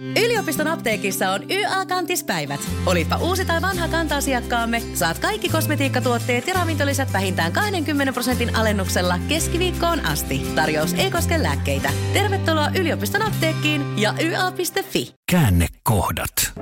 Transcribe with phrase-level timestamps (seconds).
[0.00, 2.60] Yliopiston apteekissa on YA-kantispäivät.
[2.86, 10.00] Olipa uusi tai vanha kanta-asiakkaamme, saat kaikki kosmetiikkatuotteet ja ravintolisät vähintään 20 prosentin alennuksella keskiviikkoon
[10.06, 10.42] asti.
[10.54, 11.90] Tarjous ei koske lääkkeitä.
[12.12, 15.14] Tervetuloa yliopiston apteekkiin ja YA.fi.
[15.30, 16.52] Käännekohdat.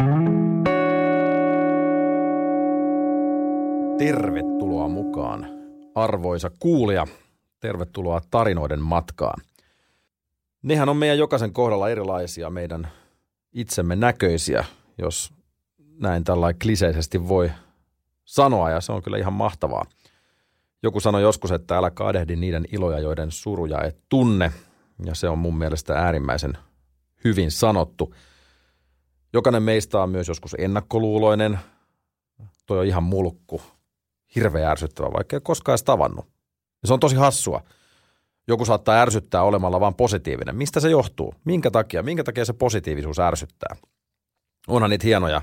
[3.99, 5.47] Tervetuloa mukaan,
[5.95, 7.07] arvoisa kuulija.
[7.61, 9.43] Tervetuloa tarinoiden matkaan.
[10.63, 12.89] Nehän on meidän jokaisen kohdalla erilaisia meidän
[13.55, 14.65] itsemme näköisiä,
[14.99, 15.33] jos
[16.01, 17.51] näin tällainen kliseisesti voi
[18.25, 19.85] sanoa, ja se on kyllä ihan mahtavaa.
[20.83, 24.53] Joku sanoi joskus, että älä kadehdi niiden iloja, joiden suruja et tunne,
[25.07, 26.59] ja se on mun mielestä äärimmäisen
[27.25, 28.15] hyvin sanottu.
[29.33, 31.59] Jokainen meistä on myös joskus ennakkoluuloinen.
[32.67, 33.63] Toi on ihan mulkku.
[34.35, 36.27] Hirveä ärsyttävä, vaikka ei koskaan edes tavannut.
[36.83, 37.63] Ja se on tosi hassua.
[38.49, 40.57] Joku saattaa ärsyttää olemalla vaan positiivinen.
[40.57, 41.35] Mistä se johtuu?
[41.45, 42.03] Minkä takia?
[42.03, 43.77] Minkä takia se positiivisuus ärsyttää?
[44.69, 45.43] Onhan niitä hienoja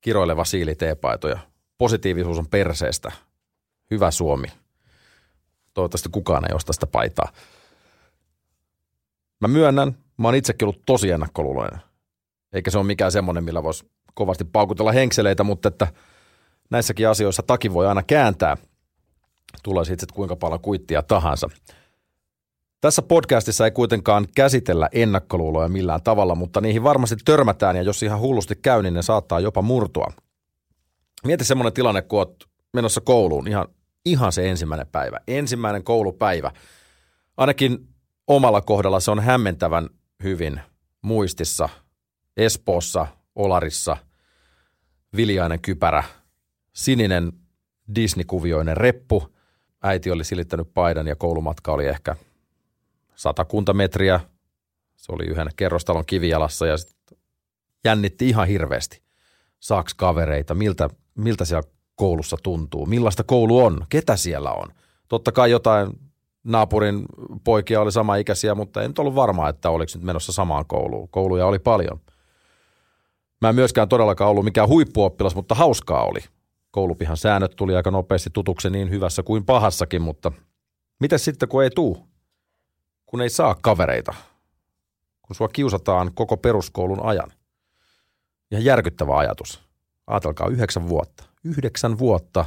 [0.00, 1.38] kiroileva siiliteepaitoja.
[1.78, 3.12] Positiivisuus on perseestä.
[3.90, 4.46] Hyvä Suomi.
[5.74, 7.32] Toivottavasti kukaan ei osta sitä paitaa.
[9.40, 11.80] Mä myönnän, mä oon itsekin ollut tosi ennakkoluuloinen.
[12.52, 15.86] Eikä se ole mikään semmoinen, millä voisi kovasti paukutella henkseleitä, mutta että
[16.70, 18.56] näissäkin asioissa taki voi aina kääntää.
[19.62, 21.48] Tulee sitten kuinka paljon kuittia tahansa.
[22.80, 28.20] Tässä podcastissa ei kuitenkaan käsitellä ennakkoluuloja millään tavalla, mutta niihin varmasti törmätään ja jos ihan
[28.20, 30.12] hullusti käy, niin ne saattaa jopa murtua.
[31.24, 33.66] Mieti semmoinen tilanne, kun oot menossa kouluun, ihan,
[34.04, 36.50] ihan se ensimmäinen päivä, ensimmäinen koulupäivä.
[37.36, 37.88] Ainakin
[38.26, 39.88] omalla kohdalla se on hämmentävän
[40.22, 40.60] hyvin
[41.02, 41.68] muistissa,
[42.36, 43.96] Espoossa, Olarissa,
[45.16, 46.04] viljainen kypärä,
[46.72, 47.32] sininen
[47.94, 49.34] Disney-kuvioinen reppu.
[49.82, 52.16] Äiti oli silittänyt paidan ja koulumatka oli ehkä–
[53.18, 54.20] satakunta metriä.
[54.96, 56.76] Se oli yhden kerrostalon kivijalassa ja
[57.84, 59.02] jännitti ihan hirveästi.
[59.60, 64.68] Saaks kavereita, miltä, miltä siellä koulussa tuntuu, millaista koulu on, ketä siellä on.
[65.08, 65.88] Totta kai jotain
[66.44, 67.04] naapurin
[67.44, 71.08] poikia oli sama ikäisiä, mutta en ollut varma, että oliko nyt menossa samaan kouluun.
[71.08, 72.00] Kouluja oli paljon.
[73.40, 76.20] Mä en myöskään todellakaan ollut mikään huippuoppilas, mutta hauskaa oli.
[76.70, 80.32] Koulupihan säännöt tuli aika nopeasti tutuksi niin hyvässä kuin pahassakin, mutta
[81.00, 82.08] miten sitten kun ei tuu?
[83.08, 84.14] Kun ei saa kavereita,
[85.22, 87.32] kun sua kiusataan koko peruskoulun ajan.
[88.50, 89.62] Ihan järkyttävä ajatus.
[90.06, 91.24] Ajatelkaa yhdeksän vuotta.
[91.44, 92.44] Yhdeksän vuotta.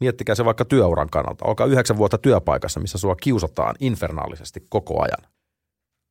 [0.00, 1.44] Miettikää se vaikka työuran kannalta.
[1.44, 5.30] Olkaa yhdeksän vuotta työpaikassa, missä sua kiusataan infernaalisesti koko ajan.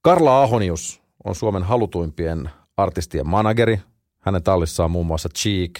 [0.02, 3.80] Karla Ahonius on Suomen halutuimpien artistien manageri.
[4.20, 5.80] Hänen tallissaan on muun muassa Cheek,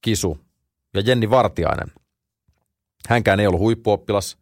[0.00, 0.38] Kisu
[0.94, 1.92] ja Jenni Vartiainen.
[3.08, 4.36] Hänkään ei ollut huippuoppilas–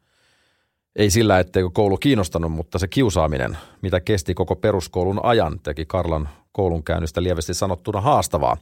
[1.01, 6.29] ei sillä, etteikö koulu kiinnostanut, mutta se kiusaaminen, mitä kesti koko peruskoulun ajan, teki Karlan
[6.53, 8.57] koulunkäynnistä lievästi sanottuna haastavaa.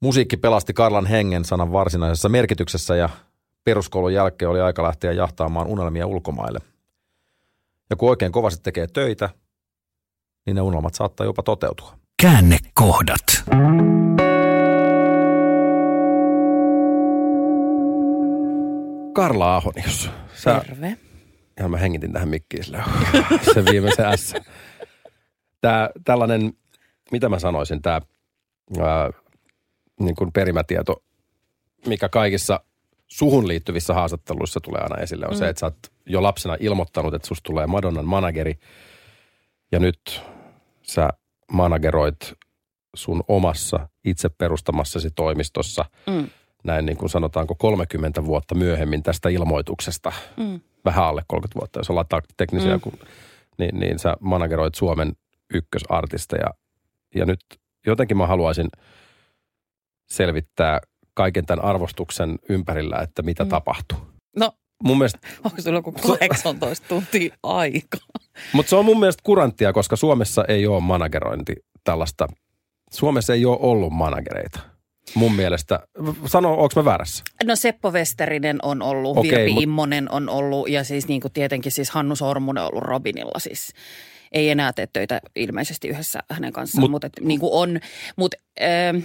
[0.00, 3.08] Musiikki pelasti Karlan hengen sanan varsinaisessa merkityksessä ja
[3.64, 6.58] peruskoulun jälkeen oli aika lähteä jahtaamaan unelmia ulkomaille.
[7.90, 9.30] Ja kun oikein kovasti tekee töitä,
[10.46, 11.98] niin ne unelmat saattaa jopa toteutua.
[12.22, 13.44] Käännekohdat.
[19.12, 20.10] Karla Ahonius.
[20.46, 20.96] Sä, Terve.
[21.58, 22.82] Ihan mä hengitin tähän mikkiin sille.
[23.54, 24.34] se viimeisen S.
[25.60, 26.52] Tää, tällainen,
[27.12, 28.00] mitä mä sanoisin, tämä
[30.00, 31.02] niin kuin perimätieto,
[31.86, 32.60] mikä kaikissa
[33.06, 35.38] suhun liittyvissä haastatteluissa tulee aina esille, on mm.
[35.38, 38.58] se, että sä oot jo lapsena ilmoittanut, että susta tulee Madonnan manageri.
[39.72, 40.22] Ja nyt
[40.82, 41.08] sä
[41.52, 42.32] manageroit
[42.96, 46.30] sun omassa itse perustamassasi toimistossa mm
[46.66, 50.60] näin niin kuin sanotaanko 30 vuotta myöhemmin tästä ilmoituksesta, mm.
[50.84, 52.06] vähän alle 30 vuotta, jos ollaan
[52.36, 52.80] teknisiä, mm.
[52.80, 52.92] kun,
[53.58, 55.12] niin, niin sä manageroit Suomen
[55.54, 56.50] ykkösartisteja.
[57.14, 57.40] Ja nyt
[57.86, 58.68] jotenkin mä haluaisin
[60.06, 60.80] selvittää
[61.14, 63.48] kaiken tämän arvostuksen ympärillä, että mitä mm.
[63.48, 63.98] tapahtuu.
[64.36, 64.52] No,
[64.84, 65.18] mun mielestä...
[65.44, 67.98] Onko sulla joku 18 tuntia aika?
[68.52, 71.54] Mutta se on mun mielestä kuranttia, koska Suomessa ei ole managerointi
[71.84, 72.26] tällaista.
[72.92, 74.75] Suomessa ei ole ollut managereita
[75.14, 75.80] mun mielestä.
[76.26, 77.24] Sano, onko mä väärässä?
[77.44, 79.62] No Seppo Westerinen on ollut, okay, Virpi mut...
[79.62, 83.72] Immonen on ollut ja siis niin kuin tietenkin siis Hannu Sormunen on ollut Robinilla siis.
[84.32, 87.80] Ei enää tee töitä ilmeisesti yhdessä hänen kanssaan, mut, mutta niin kuin on.
[88.16, 89.02] Mut, äh,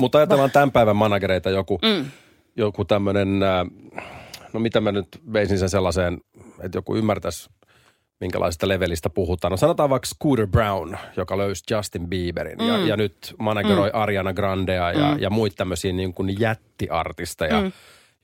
[0.00, 2.10] mutta ajatellaan tämän päivän managereita joku, mm.
[2.56, 3.66] joku tämmöinen, äh,
[4.52, 6.20] no mitä mä nyt veisin sen sellaiseen,
[6.60, 7.50] että joku ymmärtäisi
[8.20, 9.50] minkälaisesta levelistä puhutaan.
[9.50, 12.68] No sanotaan vaikka Scooter Brown, joka löysi Justin Bieberin mm.
[12.68, 14.00] ja, ja nyt manageroi mm.
[14.00, 15.22] Ariana Grandea ja, mm.
[15.22, 17.72] ja muita tämmöisiä niin kuin jättiartisteja, mm.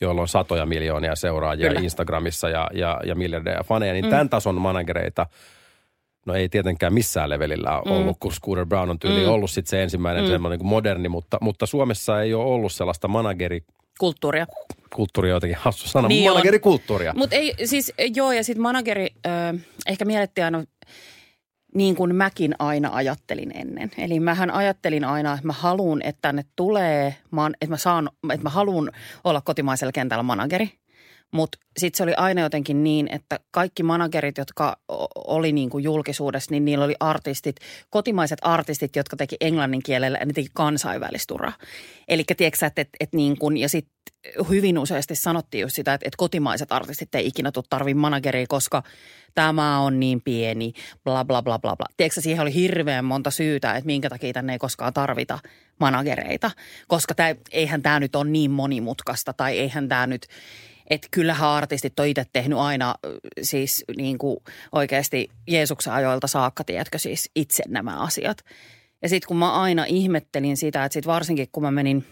[0.00, 1.80] joilla on satoja miljoonia seuraajia Kyllä.
[1.80, 3.92] Instagramissa ja, ja, ja miljardeja faneja.
[3.92, 4.10] Niin mm.
[4.10, 5.26] tämän tason managereita
[6.26, 7.92] no ei tietenkään missään levelillä ole Mm.
[8.00, 9.30] ollut, kun Scooter Brown on tyyli Mm.
[9.32, 10.30] ollut sit se ensimmäinen Mm.
[10.30, 14.46] semmoinen niin moderni, mutta, mutta Suomessa ei ole ollut sellaista managerikulttuuria Kulttuuria.
[15.34, 17.12] jotenkin hassu sana, Niin managerikulttuuria.
[17.16, 19.30] Mutta ei, siis joo, ja sitten manageri, ö,
[19.86, 20.64] ehkä miellettiin aina
[21.74, 23.90] niin kuin mäkin aina ajattelin ennen.
[23.98, 27.06] Eli mähän ajattelin aina, että mä haluan, että tänne tulee,
[27.60, 28.92] että mä saan, että mä haluan
[29.24, 30.70] olla kotimaisella kentällä manageri.
[31.32, 34.76] Mutta sitten se oli aina jotenkin niin, että kaikki managerit, jotka
[35.14, 37.56] oli niin kuin julkisuudessa, niin niillä oli artistit,
[37.90, 41.52] kotimaiset artistit, jotka teki englannin kielellä ja ne teki kansainvälisturaa.
[42.08, 43.92] Eli tiedätkö että, että, että niin kuin, ja sitten
[44.48, 48.82] hyvin useasti sanottiin just sitä, että, että kotimaiset artistit ei ikinä tule tarvii manageria, koska
[49.34, 50.72] tämä on niin pieni,
[51.04, 51.86] bla bla bla bla bla.
[51.96, 55.38] Tiedätkö siihen oli hirveän monta syytä, että minkä takia tänne ei koskaan tarvita
[55.80, 56.50] managereita,
[56.88, 60.26] koska tää, eihän tämä nyt ole niin monimutkaista tai eihän tämä nyt,
[60.92, 62.94] että kyllähän artistit on itse tehnyt aina
[63.42, 64.36] siis niin kuin
[64.72, 68.38] oikeasti Jeesuksen ajoilta saakka, tiedätkö siis itse nämä asiat.
[69.02, 72.04] Ja sitten kun mä aina ihmettelin sitä, että sitten varsinkin kun mä menin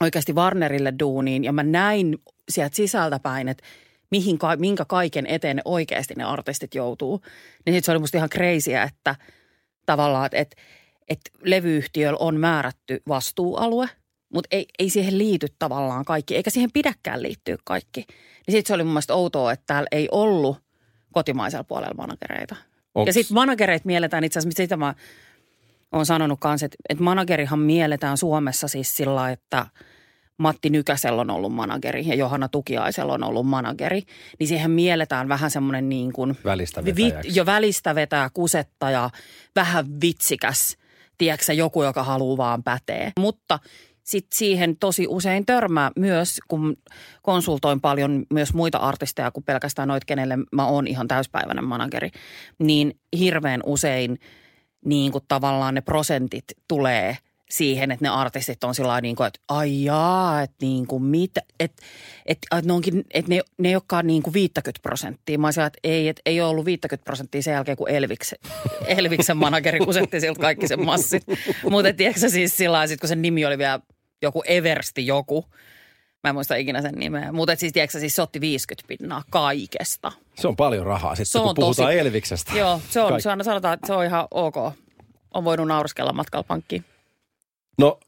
[0.00, 3.64] oikeasti Warnerille duuniin ja mä näin sieltä sisältä päin, että
[4.10, 7.20] mihin, minkä kaiken eteen oikeasti ne artistit joutuu,
[7.66, 9.16] niin sitten se oli musta ihan kreisiä, että
[9.86, 10.56] tavallaan, että,
[11.08, 13.88] että levyyhtiöllä on määrätty vastuualue,
[14.34, 18.00] mutta ei, ei siihen liity tavallaan kaikki, eikä siihen pidäkään liittyä kaikki.
[18.46, 20.58] Niin sitten se oli mun mielestä outoa, että täällä ei ollut
[21.12, 22.56] kotimaisella puolella managereita.
[22.98, 24.94] Onks- Ja sitten managereit mielletään itse asiassa, sitä mä
[25.92, 29.66] oon sanonut kanssa, että, että managerihan mielletään Suomessa siis sillä että
[30.38, 34.02] Matti Nykäsellä on ollut manageri ja Johanna Tukiaisella on ollut manageri.
[34.38, 39.10] Niin siihen mielletään vähän semmoinen niin kuin Välistä vi- jo välistä vetää kusettaja,
[39.56, 40.76] vähän vitsikäs,
[41.18, 43.12] tiedätkö joku, joka haluaa vaan pätee.
[43.20, 43.58] Mutta
[44.06, 46.76] sitten siihen tosi usein törmää myös, kun
[47.22, 52.10] konsultoin paljon myös muita artisteja kuin pelkästään noita, kenelle mä oon ihan täyspäiväinen manageri,
[52.58, 54.18] niin hirveän usein
[54.84, 57.16] niin kuin tavallaan ne prosentit tulee
[57.50, 61.40] siihen, että ne artistit on sillä niin kuin, että ai jaa, että niin kuin mitä,
[61.60, 61.82] että,
[62.26, 65.38] että, että ne, onkin, että ne, ne ei olekaan niin kuin 50 prosenttia.
[65.38, 68.38] Mä olisin, että ei, että ei ole ollut 50 prosenttia sen jälkeen, kun Elviksen,
[68.86, 71.22] Elviksen manageri kusetti siltä kaikki sen massit.
[71.70, 73.80] Mutta tiedätkö siis sillä sit kun sen nimi oli vielä
[74.22, 75.44] joku Eversti joku,
[76.24, 80.12] mä en muista ikinä sen nimeä, mutta siis tiedätkö siis se otti 50 pinnaa kaikesta.
[80.34, 82.52] Se on paljon rahaa sitten, Se kun on puhutaan tosi- Elviksestä.
[82.58, 84.56] Joo, se on, Kaik- se on, sanotaan, että se on ihan ok.
[85.34, 86.84] On voinut naureskella matkalla pankkiin.
[87.78, 88.00] No,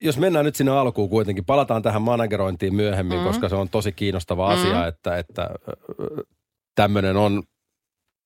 [0.00, 3.24] jos mennään nyt sinne alkuun kuitenkin, palataan tähän managerointiin myöhemmin, Mm.
[3.24, 4.60] koska se on tosi kiinnostava Mm.
[4.60, 5.50] asia, että, että
[6.74, 7.42] tämmöinen on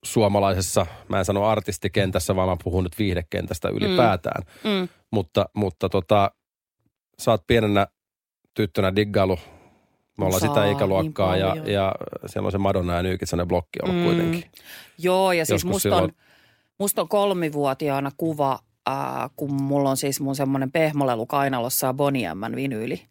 [0.05, 4.43] suomalaisessa, mä en sano artistikentässä, vaan mä puhun nyt viihdekentästä ylipäätään.
[4.65, 4.89] Mm.
[5.11, 6.31] Mutta, mutta tota,
[7.23, 7.87] sä oot pienenä
[8.55, 9.39] tyttönä diggailu.
[10.19, 11.67] Me ollaan Saa sitä ikäluokkaa niin ja, paljon.
[11.71, 11.95] ja
[12.27, 14.05] siellä on se Madonna ja Nykitsänen blokki ollut Mm.
[14.05, 14.45] kuitenkin.
[14.99, 16.11] Joo, ja siis musta silloin- on,
[16.79, 22.35] musta on kolmivuotiaana kuva, ää, kun mulla on siis mun semmoinen pehmolelu kainalossa ja Bonnie
[22.35, 22.57] M.
[22.57, 23.03] vinyyli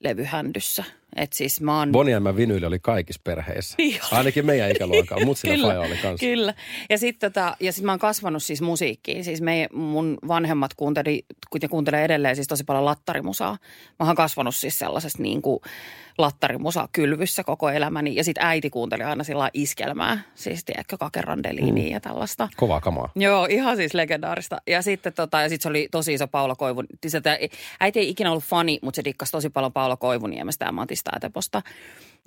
[0.00, 0.84] levyhändyssä.
[1.16, 1.92] Et siis mä oon...
[1.92, 2.36] Bonnie M.
[2.36, 3.76] vinyyli oli kaikissa perheissä.
[3.82, 4.08] Joo.
[4.10, 6.26] Ainakin meidän ikäluokalla, mutta sillä Kyllä, Faja oli kanssa.
[6.26, 6.54] Kyllä.
[6.90, 9.24] Ja sitten tota, ja sit mä oon kasvanut siis musiikkiin.
[9.24, 11.24] Siis me, mun vanhemmat kuunteli,
[11.62, 13.58] ja kuuntelee edelleen siis tosi paljon lattarimusaa.
[14.00, 15.60] Mä oon kasvanut siis sellaisessa niin kuin
[16.18, 18.16] lattarimusa kylvyssä koko elämäni.
[18.16, 20.22] Ja sitten äiti kuunteli aina sillä iskelmää.
[20.34, 21.92] Siis tiedätkö, kakerandeliiniä mm.
[21.92, 22.48] ja tällaista.
[22.56, 23.10] Kovaa kamaa.
[23.16, 24.58] Joo, ihan siis legendaarista.
[24.66, 26.86] Ja sitten tota, ja sit se oli tosi iso Paula Koivun.
[27.06, 27.38] Sitä,
[27.80, 31.20] äiti ei ikinä ollut fani, mutta se dikkasi tosi paljon Paula Koivuniemestä ja Matista ja
[31.20, 31.62] Teposta.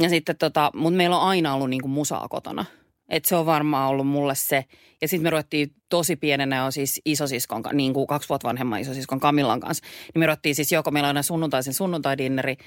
[0.02, 2.66] Ja sitten tota, mutta meillä on aina ollut niinku musaa kotona.
[3.10, 4.66] Et se on varmaan ollut mulle se.
[5.02, 9.20] Ja sitten me ruvettiin tosi pienenä jo siis isosiskon, niin kuin kaksi vuotta vanhemman isosiskon
[9.20, 9.86] Kamillan kanssa.
[10.14, 12.58] Niin me ruvettiin siis joko meillä on aina sunnuntaisen sunnuntai-dinneri,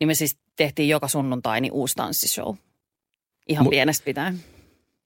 [0.00, 2.54] niin me siis tehtiin joka sunnuntai niin uusi tanssishow.
[3.48, 4.40] Ihan Mu- pienestä pitäen.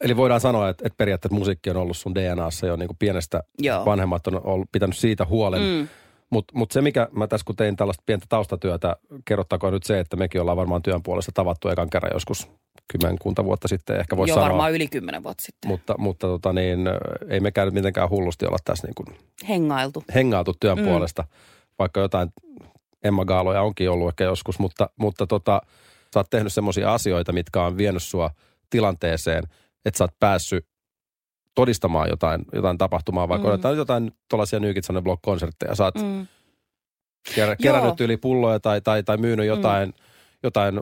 [0.01, 3.43] Eli voidaan sanoa, että, että periaatteessa musiikki on ollut sun DNAssa jo niin kuin pienestä.
[3.59, 3.85] Joo.
[3.85, 5.63] Vanhemmat on ollut, pitänyt siitä huolen.
[5.63, 5.89] Mm.
[6.31, 10.17] Mutta mut se, mikä mä tässä kun tein tällaista pientä taustatyötä, kerrottakoon nyt se, että
[10.17, 12.51] mekin ollaan varmaan työn puolesta tavattu ekan kerran joskus
[12.93, 14.49] kymmenkunta vuotta sitten, ehkä voisi Joo, sanoa.
[14.49, 15.69] varmaan yli kymmenen vuotta sitten.
[15.69, 16.81] Mutta, mutta tota niin,
[17.29, 19.07] ei mekään nyt mitenkään hullusti olla tässä niin kuin
[19.49, 20.05] Hengailtu.
[20.15, 20.85] hengailtu työn mm.
[20.85, 21.25] puolesta,
[21.79, 22.29] vaikka jotain
[23.05, 25.63] Emma Gaaloja onkin ollut ehkä joskus, mutta, mutta tota,
[26.15, 28.31] sä oot tehnyt semmoisia asioita, mitkä on vienyt sua
[28.71, 29.45] tilanteeseen,
[29.85, 30.67] että sä oot päässyt
[31.63, 33.63] todistamaan jotain, jotain tapahtumaa, vaikka Mm.
[33.71, 33.77] mm.
[33.77, 35.75] jotain, tuollaisia New Kids on Block-konsertteja.
[35.75, 36.03] Sä oot mm.
[36.05, 36.27] Mm.
[37.63, 38.05] kerännyt Joo.
[38.07, 39.95] yli pulloja tai, tai, tai myynyt jotain, mm.
[40.43, 40.75] jotain,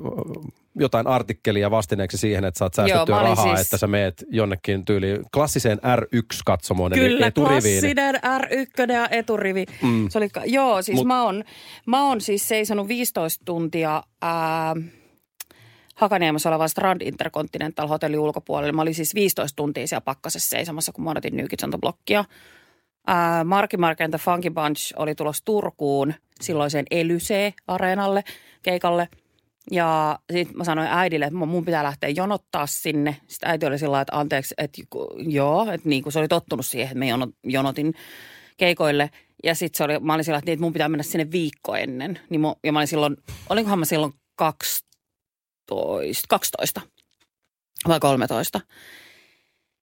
[0.78, 4.85] jotain artikkelia vastineeksi siihen, että saat Joo, säästettyä olin rahaa, siis- että sä meet jonnekin
[4.85, 7.61] tyyliin klassiseen R1-katsomoon, eli Kyllä, eturiviin.
[7.80, 9.64] klassinen R1 ja eturivi.
[9.83, 10.09] Mm.
[10.09, 11.45] Se oli, joo, siis Mut- mä oon,
[11.87, 14.75] mä oon siis seisonut 15 tuntia ää,
[15.97, 18.73] Hakaniemessä oleva Strand Intercontinental hotelli ulkopuolella.
[18.73, 22.25] Mä olin siis 15 tuntia siellä pakkasessa seisomassa, kun mä odotin New Kids blokkia.
[23.07, 28.25] Ää, Marky Mark and the Funky Bunch oli tulossa Turkuun silloiseen Elyse-areenalle
[28.62, 29.09] keikalle.
[29.71, 33.17] Ja sitten mä sanoin äidille, että mun pitää lähteä jonottaa sinne.
[33.26, 34.83] Sitten äiti oli sillä että anteeksi, että
[35.17, 37.95] joo, että niin kuin se oli tottunut siihen, että mä jonotin
[38.57, 39.11] keikoille.
[39.45, 41.76] Ja sitten se oli, mä olin sillä että, niin, että mun pitää mennä sinne viikko
[41.76, 42.21] ennen.
[42.31, 43.17] Niin mä, ja mä olin silloin,
[43.50, 44.86] olinkohan mä silloin 12,
[46.29, 46.81] 12
[47.89, 48.61] vai 13.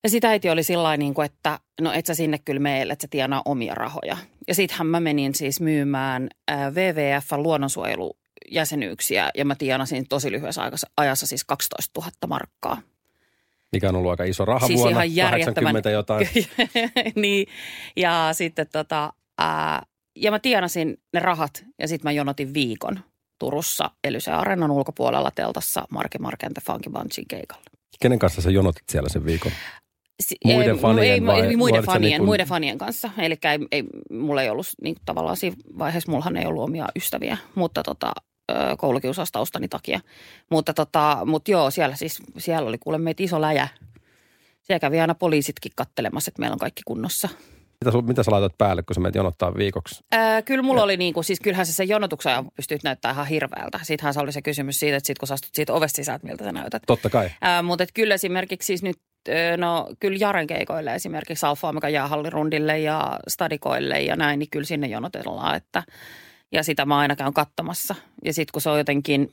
[0.04, 3.02] Ja sitä äiti oli sillä niin kuin, että no et sä sinne kyllä meille, että
[3.02, 4.16] sä tienaa omia rahoja.
[4.48, 11.44] Ja sittenhän mä menin siis myymään WWF luonnonsuojelujäsenyyksiä ja mä tienasin tosi lyhyessä ajassa siis
[11.44, 12.82] 12 000 markkaa.
[13.72, 16.28] Mikä on ollut aika iso raha siis vuonna, ihan 80 jotain.
[17.14, 17.46] niin,
[17.96, 19.82] ja sitten tota, ää,
[20.16, 23.00] ja mä tienasin ne rahat ja sitten mä jonotin viikon
[23.38, 27.64] Turussa Elyse Arenan ulkopuolella teltassa Marke Markente Funky Bunchin keikalla.
[28.00, 29.52] Kenen kanssa sä jonotit siellä sen viikon?
[30.44, 31.40] Muiden fanien ei, vai?
[31.40, 32.26] Ei, muiden, fanien, niin kuin...
[32.26, 33.10] muiden fanien kanssa.
[33.18, 36.86] Eli ei, ei, mulla ei ollut niin kuin tavallaan siinä vaiheessa, mullahan ei ollut omia
[36.96, 38.12] ystäviä, mutta tota,
[38.78, 40.00] koulukiusaustaustani takia.
[40.50, 43.68] Mutta tota, mut joo, siellä siis, siellä oli kuule meitä iso läjä.
[44.62, 47.28] Siellä kävi aina poliisitkin kattelemassa, että meillä on kaikki kunnossa.
[47.84, 50.04] Mitä, mitä sä laitat päälle, kun sä menet jonottaa viikoksi?
[50.12, 50.84] Ää, kyllä mulla ja.
[50.84, 53.80] oli niin kuin, siis kyllähän se se jonotuksen ajan pystyt näyttää ihan hirveältä.
[53.82, 56.44] Siitähän se oli se kysymys siitä, että sit kun sä astut siitä ovesta sisältä, miltä
[56.44, 56.82] sä näytät.
[56.86, 57.30] Totta kai.
[57.40, 58.98] Ää, mutta kyllä esimerkiksi siis nyt
[59.56, 64.86] no kyllä Jaren keikoille esimerkiksi Alfa Omega jäähallirundille ja stadikoille ja näin, niin kyllä sinne
[64.86, 65.82] jonotellaan, että
[66.52, 67.94] ja sitä mä aina käyn katsomassa.
[68.24, 69.32] Ja sitten kun se on jotenkin,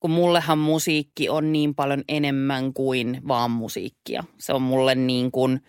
[0.00, 4.24] kun mullehan musiikki on niin paljon enemmän kuin vaan musiikkia.
[4.38, 5.60] Se on mulle niin kuin,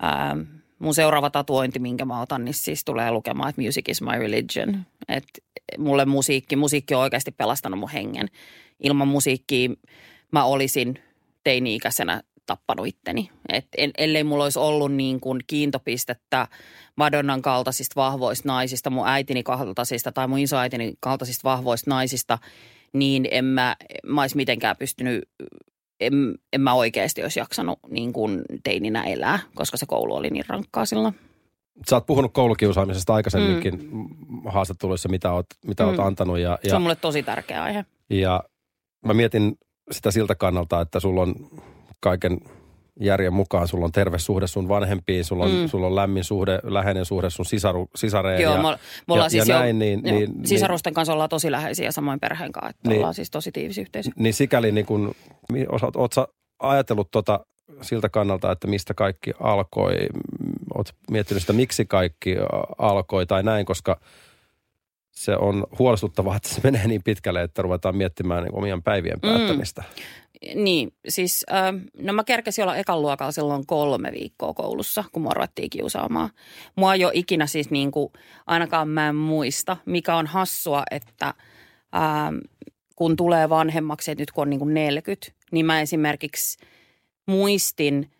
[0.00, 0.36] ää,
[0.82, 4.86] mun seuraava tatuointi, minkä mä otan, niin siis tulee lukemaan, että music is my religion.
[5.08, 5.40] Että
[5.78, 8.28] mulle musiikki, musiikki on oikeasti pelastanut mun hengen.
[8.80, 9.70] Ilman musiikkia
[10.30, 10.98] mä olisin
[11.44, 13.30] teini-ikäisenä tappanut itteni.
[13.48, 13.66] Et
[13.98, 16.48] ellei mulla olisi ollut niin kuin kiintopistettä
[16.96, 22.38] Madonnan kaltaisista vahvoista naisista, mun äitini kaltaisista tai mun isoäitini kaltaisista vahvoista naisista,
[22.92, 25.28] niin en mä, mä olisi mitenkään pystynyt,
[26.06, 30.44] en, en mä oikeasti olisi jaksanut niin kuin teininä elää, koska se koulu oli niin
[30.48, 31.14] rankkaa silloin.
[31.90, 34.08] Sä oot puhunut koulukiusaamisesta aikaisemminkin mm.
[34.44, 35.88] haastatteluissa, mitä oot, mitä mm.
[35.88, 36.38] oot antanut.
[36.38, 37.84] Ja, ja, se on mulle tosi tärkeä aihe.
[38.10, 38.44] Ja
[39.06, 39.58] mä mietin
[39.90, 41.34] sitä siltä kannalta, että sulla on
[42.00, 42.40] kaiken
[43.00, 43.68] järjen mukaan.
[43.68, 45.68] Sulla on terve suhde sun vanhempiin, sulla on, mm.
[45.68, 48.68] sulla on lämmin suhde, läheinen suhde sun sisaru, sisareen Joo, ja, me,
[49.08, 49.78] me ja, siis ja näin.
[49.78, 52.98] Niin, jo, niin, niin, sisarusten niin, kanssa ollaan tosi läheisiä samoin perheen kanssa, että niin,
[52.98, 54.10] ollaan siis tosi tiivis yhteisö.
[54.16, 55.14] Niin sikäli niin kun,
[55.68, 56.26] osaat, oot sä
[56.58, 57.40] ajatellut tota
[57.82, 59.94] siltä kannalta, että mistä kaikki alkoi,
[60.74, 62.36] oot miettinyt sitä, miksi kaikki
[62.78, 64.00] alkoi tai näin, koska
[65.10, 69.28] se on huolestuttavaa, että se menee niin pitkälle, että ruvetaan miettimään niin omien päivien mm.
[69.28, 69.82] päättämistä.
[69.82, 70.21] Mm.
[70.54, 75.34] Niin, siis äh, no mä kerkesin olla ekan luokalla silloin kolme viikkoa koulussa, kun mua
[75.34, 76.30] ruvettiin kiusaamaan.
[76.76, 78.12] Mua jo ikinä siis niin kuin,
[78.46, 81.34] ainakaan mä en muista, mikä on hassua, että äh,
[82.96, 86.58] kun tulee vanhemmaksi, että nyt kun on niin kuin 40, niin mä esimerkiksi
[87.26, 88.10] muistin–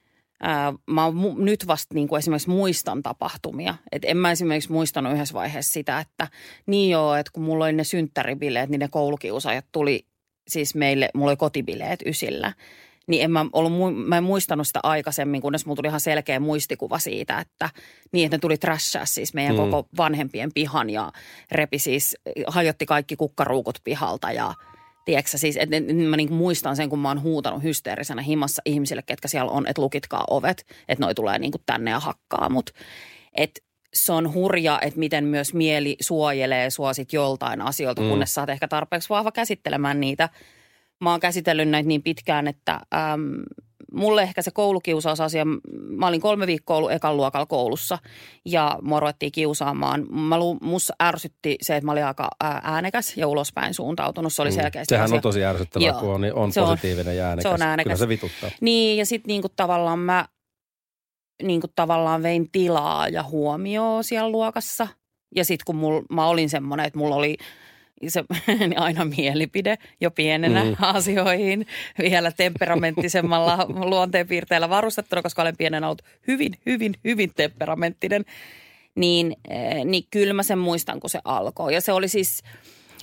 [0.43, 3.75] Ää, mä mu- nyt vasta niin kuin esimerkiksi muistan tapahtumia.
[3.93, 6.29] Et en mä esimerkiksi muistanut yhdessä vaiheessa sitä, että
[6.67, 10.07] niin joo, että kun mulla oli ne synttäribileet, niin ne koulukiusaajat tuli
[10.49, 12.52] siis meille, mulla oli kotibileet ysillä.
[13.06, 16.99] Niin en mä, ollut, mä en muistanut sitä aikaisemmin, kunnes mulla tuli ihan selkeä muistikuva
[16.99, 17.70] siitä, että
[18.12, 19.70] niin, että ne tuli trashaa siis meidän mm.
[19.70, 21.12] koko vanhempien pihan ja
[21.52, 24.54] repi siis, hajotti kaikki kukkaruukut pihalta ja–
[25.04, 25.76] Tiedätkö siis, että
[26.08, 29.82] mä niin muistan sen, kun mä oon huutanut hysteerisenä himassa ihmisille, ketkä siellä on, että
[29.82, 32.70] lukitkaa ovet, että noi tulee niin kuin tänne ja hakkaa mut.
[33.37, 33.61] Että
[33.94, 38.08] se on hurja, että miten myös mieli suojelee sua sit joltain asioilta, mm.
[38.08, 40.28] kunnes sä oot ehkä tarpeeksi vahva käsittelemään niitä.
[41.00, 43.42] Mä oon käsitellyt näitä niin pitkään, että äm,
[43.92, 45.44] mulle ehkä se koulukiusausasia,
[45.96, 47.99] mä olin kolme viikkoa ollut ekan luokalla koulussa
[48.44, 50.06] ja mua ruvettiin kiusaamaan.
[50.11, 52.28] Mä lu, musta ärsytti se, että mä olin aika
[52.62, 54.32] äänekäs ja ulospäin suuntautunut.
[54.32, 54.54] Se oli mm.
[54.54, 55.16] selkeästi Sehän asia.
[55.16, 57.42] on tosi ärsyttävää, kun on, on positiivinen ja äänekäs.
[57.42, 57.84] Se on äänekäs.
[57.84, 58.50] Kyllä se vituttaa.
[58.61, 60.28] Niin ja sitten niinku tavallaan mä
[61.42, 64.88] niinku tavallaan vein tilaa ja huomioon siellä luokassa.
[65.37, 67.37] Ja sitten kun mul, mä olin semmoinen, että mulla oli–
[68.08, 68.25] se
[68.76, 70.76] aina mielipide jo pienenä mm.
[70.80, 71.66] asioihin
[71.99, 78.25] vielä temperamenttisemmalla luonteenpiirteellä varustettuna, koska olen pienenä ollut hyvin, hyvin, hyvin temperamenttinen.
[78.94, 81.75] Niin, eh, niin kyllä mä sen muistan, kun se alkoi.
[81.75, 82.42] Ja se oli siis,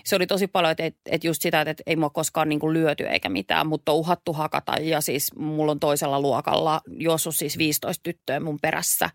[0.06, 3.08] se oli tosi paljon, että, että just sitä, että ei mua koskaan niin kuin lyöty
[3.08, 4.74] eikä mitään, mutta on uhattu hakata.
[4.82, 9.10] Ja siis mulla on toisella luokalla juossut siis 15 tyttöä mun perässä.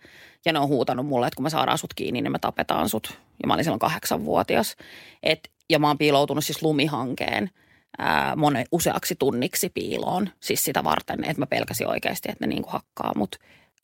[0.44, 3.18] Ja ne on huutanut mulle, että kun me saadaan sut kiinni, niin me tapetaan sut.
[3.42, 4.76] Ja mä olin silloin kahdeksanvuotias.
[5.22, 7.50] Et ja mä oon piiloutunut siis lumihankeen
[7.98, 10.30] ää, monen, useaksi tunniksi piiloon.
[10.40, 13.36] Siis sitä varten, että mä pelkäsin oikeasti, että ne niin kuin hakkaa mut.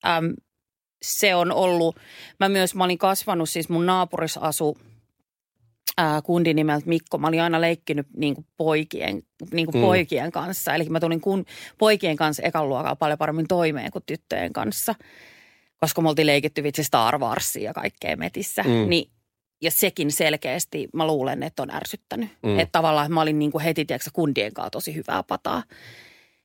[0.07, 0.35] Äm,
[1.03, 1.97] se on ollut,
[2.41, 4.79] mä myös, mä olin kasvanut, siis mun naapurissa asu
[5.97, 7.19] ää, kundi nimeltä Mikko.
[7.19, 9.81] Mä olin aina leikkinyt niin kuin poikien, niin kuin mm.
[9.81, 10.75] poikien kanssa.
[10.75, 11.45] Eli mä tulin kun,
[11.79, 14.95] poikien kanssa ekan luokalla paljon paremmin toimeen kuin tyttöjen kanssa.
[15.77, 18.63] Koska me oltiin leikitty vitsi Star Warsia ja kaikkea metissä.
[18.63, 18.89] Mm.
[18.89, 19.11] Niin
[19.63, 22.31] ja sekin selkeästi, mä luulen, että on ärsyttänyt.
[22.43, 22.59] Mm.
[22.59, 25.63] Että tavallaan mä olin niin kuin heti, tiedätkö, kundien kanssa tosi hyvää pataa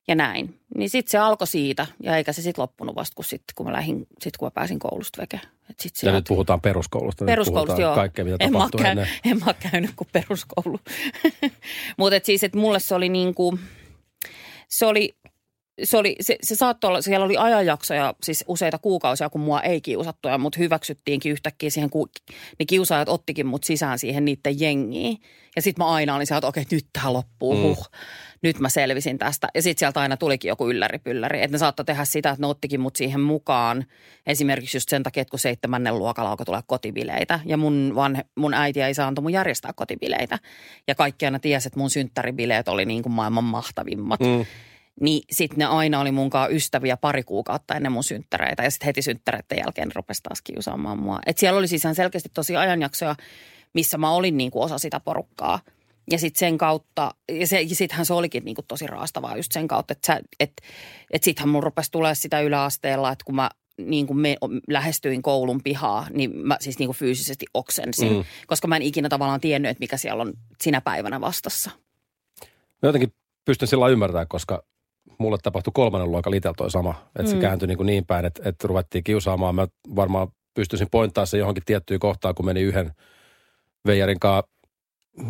[0.08, 0.60] ja näin.
[0.76, 3.74] Niin sitten se alkoi siitä ja eikä se sitten loppunut vasta, kun, sit, kun mä
[3.74, 5.40] lähdin, sit kun mä pääsin koulusta veke.
[5.70, 7.26] Et sit ja nyt puhutaan peruskoulusta.
[7.26, 7.96] Peruskoulusta, joo.
[7.96, 9.08] Kaikkea, mitä en mä ennen.
[9.26, 10.80] En mä käynyt kuin peruskoulu.
[11.98, 13.60] Mutta siis, että mulle se oli niin kuin,
[14.68, 15.16] se oli
[15.84, 19.82] se, oli, se, se saattoi olla, siellä oli ajanjaksoja, siis useita kuukausia, kun mua ei
[19.82, 22.10] kiusattu ja mut hyväksyttiinkin yhtäkkiä siihen, kun
[22.60, 25.18] ne kiusaajat ottikin mut sisään siihen niiden jengiin.
[25.56, 27.62] Ja sitten mä aina olin sieltä, että okei, nyt tämä loppuu, mm.
[27.62, 27.90] huh.
[28.42, 29.48] Nyt mä selvisin tästä.
[29.56, 31.42] Ja sitten sieltä aina tulikin joku ylläripylläri.
[31.42, 33.86] Että ne saattoi tehdä sitä, että ne ottikin mut siihen mukaan.
[34.28, 37.40] Esimerkiksi just sen takia, että kun seitsemännen luokalla alkoi tulla kotibileitä.
[37.46, 40.40] Ja mun, vanhe, mun äiti ei saanut mun järjestää kotibileitä.
[40.88, 44.20] Ja kaikki aina tiesi, että mun synttäribileet oli niin kuin maailman mahtavimmat.
[44.20, 44.46] Mm
[45.02, 48.64] niin sitten ne aina oli munkaan ystäviä pari kuukautta ennen mun synttäreitä.
[48.64, 51.20] Ja sitten heti synttäreiden jälkeen rupesi taas kiusaamaan mua.
[51.26, 53.16] Et siellä oli siis ihan selkeästi tosi ajanjaksoja,
[53.74, 55.60] missä mä olin niin kuin osa sitä porukkaa.
[56.12, 59.52] Ja sitten sen kautta, ja, se, ja sittenhän se olikin niin kuin tosi raastavaa just
[59.52, 60.52] sen kautta, että et,
[61.12, 64.38] et sittenhän mun rupesi tulee sitä yläasteella, että kun mä niin kuin me,
[64.70, 68.24] lähestyin koulun pihaa, niin mä siis niin kuin fyysisesti oksensin, mm.
[68.48, 71.72] koska mä en ikinä tavallaan tiennyt, että mikä siellä on sinä päivänä vastassa.
[72.82, 73.14] Mä jotenkin
[73.46, 74.64] pystyn sillä ymmärtämään, koska
[75.18, 76.96] mulle tapahtui kolmannen luokan litellä toi sama.
[77.20, 77.28] Että mm.
[77.28, 79.56] se kääntyi niin, kuin niin päin, että, että ruvettiin kiusaamaan.
[79.56, 82.92] Mä varmaan pystyisin pointtaamaan se johonkin tiettyyn kohtaan, kun meni yhden
[83.86, 84.52] veijarin kanssa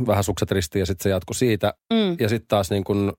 [0.07, 1.73] vähän sukset ristiin ja sitten se jatkui siitä.
[1.93, 2.15] Mm.
[2.19, 3.13] Ja sitten taas niin kuin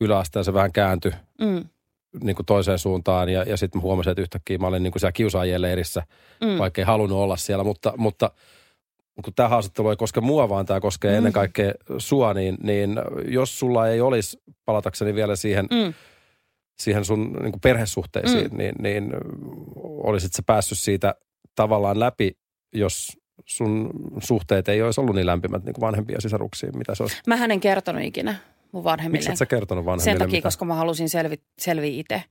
[0.00, 1.64] yläasteen se vähän kääntyi mm.
[2.22, 3.28] niin kuin toiseen suuntaan.
[3.28, 6.02] Ja, ja sitten mä huomasin, että yhtäkkiä mä olin niin kuin siellä kiusaajien leirissä,
[6.44, 6.58] mm.
[6.58, 7.64] vaikka ei halunnut olla siellä.
[7.64, 8.30] Mutta, mutta
[9.24, 11.16] kun tämä haastattelu ei koske mua, vaan tämä koskee mm.
[11.16, 12.96] ennen kaikkea sua, niin, niin
[13.28, 15.94] jos sulla ei olisi, palatakseni vielä siihen, mm.
[16.78, 18.58] siihen sun niin kuin perhesuhteisiin, mm.
[18.58, 19.12] niin, niin
[19.84, 21.14] olisit se päässyt siitä
[21.54, 22.32] tavallaan läpi,
[22.74, 23.90] jos sun
[24.22, 27.16] suhteet ei olisi ollut niin lämpimät niin kuin vanhempia sisaruksiin, mitä se olisi?
[27.26, 28.36] Mä en kertonut ikinä
[28.72, 29.18] mun vanhemmille.
[29.18, 30.12] Miksi et sä kertonut vanhemmille?
[30.12, 30.46] Sen takia, mitä?
[30.46, 32.22] koska mä halusin selvi, selviä itse.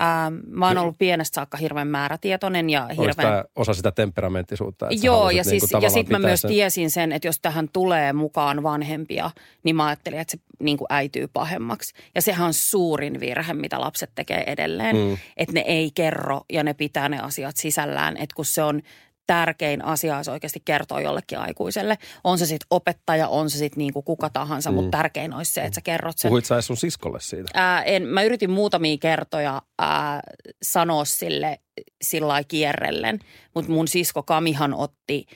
[0.00, 3.14] Ähm, mä oon ollut pienestä saakka hirveän määrätietoinen ja hirveän...
[3.16, 4.88] tämä osa sitä temperamenttisuutta?
[4.90, 6.48] Että Joo, ja, siis, niin ja sitten mä myös sen...
[6.48, 9.30] tiesin sen, että jos tähän tulee mukaan vanhempia,
[9.62, 11.94] niin mä ajattelin, että se niin kuin äityy pahemmaksi.
[12.14, 14.96] Ja sehän on suurin virhe, mitä lapset tekee edelleen.
[14.96, 15.16] Mm.
[15.36, 18.16] Että ne ei kerro ja ne pitää ne asiat sisällään.
[18.16, 18.82] Että kun se on
[19.30, 21.98] tärkein asia olisi oikeasti kertoa jollekin aikuiselle.
[22.24, 24.74] On se sitten opettaja, on se sitten niinku kuka tahansa, mm.
[24.74, 26.28] mutta tärkein olisi se, että sä kerrot sen.
[26.28, 27.50] Puhuit sä sun siskolle siitä?
[27.54, 30.20] Ää, en, mä yritin muutamia kertoja ää,
[30.62, 31.60] sanoa sille
[32.02, 33.18] sillä kierrellen,
[33.54, 35.26] mutta mun sisko Kamihan otti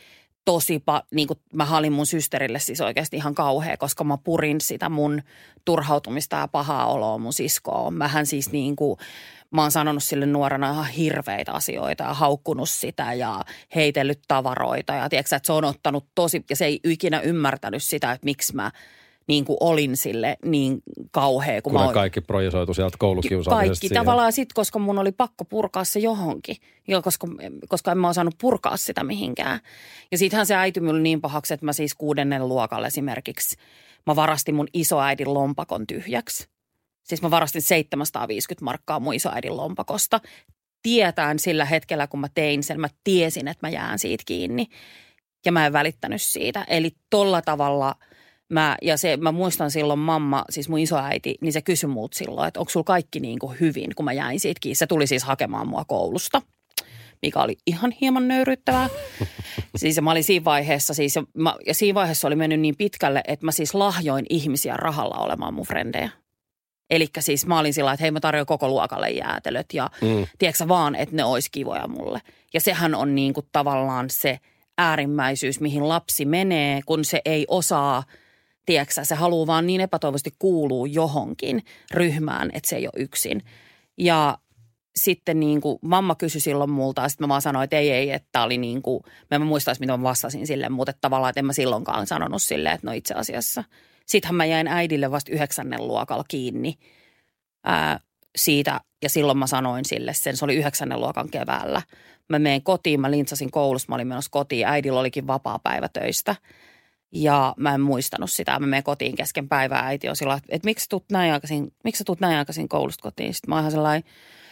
[0.45, 4.61] tosi, pa- niin kuin mä halin mun systerille siis oikeasti ihan kauhea, koska mä purin
[4.61, 5.23] sitä mun
[5.65, 7.95] turhautumista ja pahaa oloa mun siskoon.
[7.95, 8.99] Mähän siis niin kuin,
[9.55, 13.41] mä oon sanonut sille nuorena ihan hirveitä asioita ja haukkunut sitä ja
[13.75, 14.95] heitellyt tavaroita.
[14.95, 18.55] Ja tiedätkö, että se on ottanut tosi, ja se ei ikinä ymmärtänyt sitä, että miksi
[18.55, 18.71] mä
[19.27, 21.63] niin kuin olin sille niin kauhea.
[21.63, 24.05] Kun, kun mä kaikki projisoitu sieltä koulukiusaamisesta Kaikki siihen.
[24.05, 26.57] tavallaan sitten, koska mun oli pakko purkaa se johonkin,
[26.89, 27.27] ja koska,
[27.69, 29.61] koska en mä osannut purkaa sitä mihinkään.
[30.13, 33.57] Ja siitähän se äiti oli niin pahaksi, että mä siis kuudennen luokalla esimerkiksi,
[34.07, 36.54] mä varastin mun isoäidin lompakon tyhjäksi.
[37.05, 40.21] Siis mä varastin 750 markkaa mun isoäidin lompakosta.
[40.83, 44.67] Tietään sillä hetkellä, kun mä tein sen, mä tiesin, että mä jään siitä kiinni.
[45.47, 46.65] Ja mä en välittänyt siitä.
[46.69, 47.95] Eli tolla tavalla
[48.53, 52.49] mä, ja se, mä muistan silloin mamma, siis mun isoäiti, niin se kysyi muut silloin,
[52.49, 54.75] että onko sulla kaikki niin kuin hyvin, kun mä jäin siitä kiinni.
[54.75, 56.43] Se tuli siis hakemaan mua koulusta
[57.23, 58.89] mikä oli ihan hieman nöyryttävää.
[59.77, 63.47] Siis mä olin siinä vaiheessa, siis, mä, ja siinä vaiheessa oli mennyt niin pitkälle, että
[63.47, 66.11] mä siis lahjoin ihmisiä rahalla olemaan mun frendejä.
[66.91, 70.27] Eli siis mä olin sillä että hei mä tarjoan koko luokalle jäätelöt ja mm.
[70.39, 72.21] tiedätkö vaan, että ne olisi kivoja mulle.
[72.55, 74.39] Ja sehän on niin kuin tavallaan se
[74.79, 78.03] äärimmäisyys, mihin lapsi menee, kun se ei osaa,
[78.67, 83.43] tiedätkö se haluaa vaan niin epätoivoisesti kuuluu johonkin ryhmään, että se ei ole yksin.
[83.99, 84.39] Ja
[84.97, 88.11] sitten niin kuin mamma kysyi silloin multa ja sitten mä vaan sanoin, että ei, ei,
[88.11, 91.41] että oli niin kuin, mä en muista mitä mä vastasin sille, mutta että tavallaan, että
[91.41, 93.65] en mä silloinkaan sanonut silleen, että no itse asiassa–
[94.07, 96.75] Sittenhän mä jäin äidille vasta yhdeksännen luokalla kiinni
[97.65, 98.01] ää,
[98.37, 101.83] siitä ja silloin mä sanoin sille sen, se oli yhdeksännen luokan keväällä.
[102.29, 106.37] Mä menen kotiin, mä lintsasin koulussa, mä olin menossa kotiin, äidillä olikin vapaa päivä töistä.
[107.13, 108.59] Ja mä en muistanut sitä.
[108.59, 109.87] Mä menen kotiin kesken päivää.
[109.87, 113.35] Äiti on sillä että miksi tuut näin aikaisin, miksi sä tuut näin aikaisin koulusta kotiin?
[113.35, 114.05] Sitten mä oon ihan sellainen,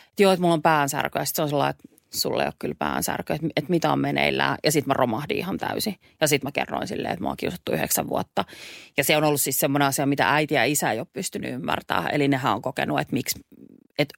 [0.08, 1.18] että joo, että mulla on päänsärky.
[1.18, 3.98] Ja sitten se on sellainen, että sulle ei ole kyllä päänsärky, että, että mitä on
[3.98, 4.58] meneillään.
[4.64, 5.94] Ja sitten mä romahdin ihan täysin.
[6.20, 8.44] Ja sitten mä kerroin silleen, että mä oon kiusattu yhdeksän vuotta.
[8.96, 12.14] Ja se on ollut siis semmoinen asia, mitä äiti ja isä ei ole pystynyt ymmärtämään.
[12.14, 13.40] Eli nehän on kokenut, että miksi,
[13.98, 14.14] että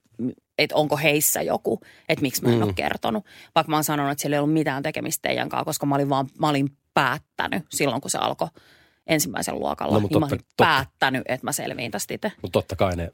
[0.57, 2.61] että onko heissä joku, että miksi mä en mm.
[2.61, 3.25] ole kertonut.
[3.55, 6.09] Vaikka mä oon sanonut, että siellä ei ollut mitään tekemistä teidän kanssa, koska mä olin
[6.09, 8.47] vaan, mä olin päättänyt silloin, kun se alkoi
[9.07, 9.93] ensimmäisen luokalla.
[9.93, 10.63] No, niin totta, mä olin totta.
[10.63, 12.31] päättänyt, että mä selviin tästä itse.
[12.41, 13.11] Mutta totta kai ne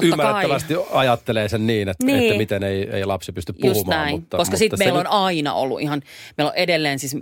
[0.00, 0.84] Totta ymmärrettävästi kai.
[0.92, 3.76] ajattelee sen niin että, niin, että miten ei, ei lapsi pysty puhumaan.
[3.76, 5.06] Just näin, mutta, koska sitten meillä nyt...
[5.06, 6.02] on aina ollut ihan,
[6.36, 7.16] meillä on edelleen siis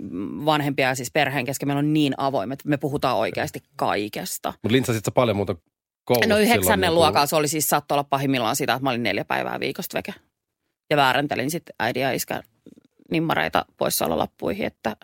[0.45, 4.53] vanhempia siis perheen kesken, meillä on niin avoimet, me puhutaan oikeasti kaikesta.
[4.63, 5.55] Mutta lintsasit sä paljon muuta
[6.05, 6.29] koulussa?
[6.29, 9.25] No yhdeksännen niin luokalla se oli siis saattoi olla pahimmillaan sitä, että mä olin neljä
[9.25, 10.13] päivää viikosta veke.
[10.89, 12.43] Ja väärentelin sitten äidin ja iskän
[13.11, 14.95] nimmareita poissaololappuihin, että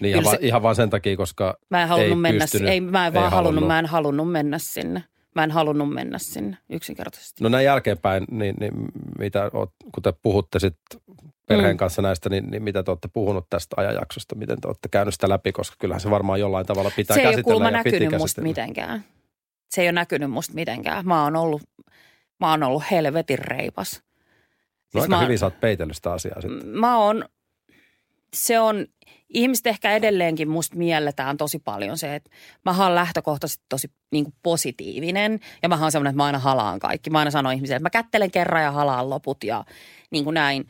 [0.00, 2.68] niin ihan, se, va, ihan vaan sen takia, koska mä en halunnut ei mennä, pystynyt,
[2.68, 5.04] ei, mä en vaan halunnut, halunnut, mä en halunnut mennä sinne.
[5.34, 7.42] Mä en halunnut mennä sinne yksinkertaisesti.
[7.42, 8.72] No näin jälkeenpäin, niin, niin
[9.18, 11.00] mitä oot, kun te puhutte sitten
[11.48, 11.78] perheen mm.
[11.78, 14.34] kanssa näistä, niin, niin mitä te olette puhunut tästä ajanjaksosta?
[14.34, 17.44] Miten te olette käynyt sitä läpi, koska kyllähän se varmaan jollain tavalla pitää se käsitellä.
[17.44, 19.04] Se ei ole näkynyt musta mitenkään.
[19.68, 21.06] Se ei ole näkynyt musta mitenkään.
[21.06, 21.62] Mä oon ollut,
[22.40, 24.02] mä oon ollut helvetin reipas.
[24.94, 26.68] No siis aika mä, hyvin sä oot peitellyt sitä asiaa sitten.
[26.68, 27.24] Mä oon,
[28.34, 28.86] se on
[29.28, 32.30] ihmiset ehkä edelleenkin musta mielletään tosi paljon se, että
[32.64, 36.78] mä oon lähtökohtaisesti tosi niin kuin positiivinen ja mä oon semmoinen, että mä aina halaan
[36.78, 37.10] kaikki.
[37.10, 39.64] Mä aina sanon ihmisille, että mä kättelen kerran ja halaan loput ja
[40.10, 40.66] niin kuin näin.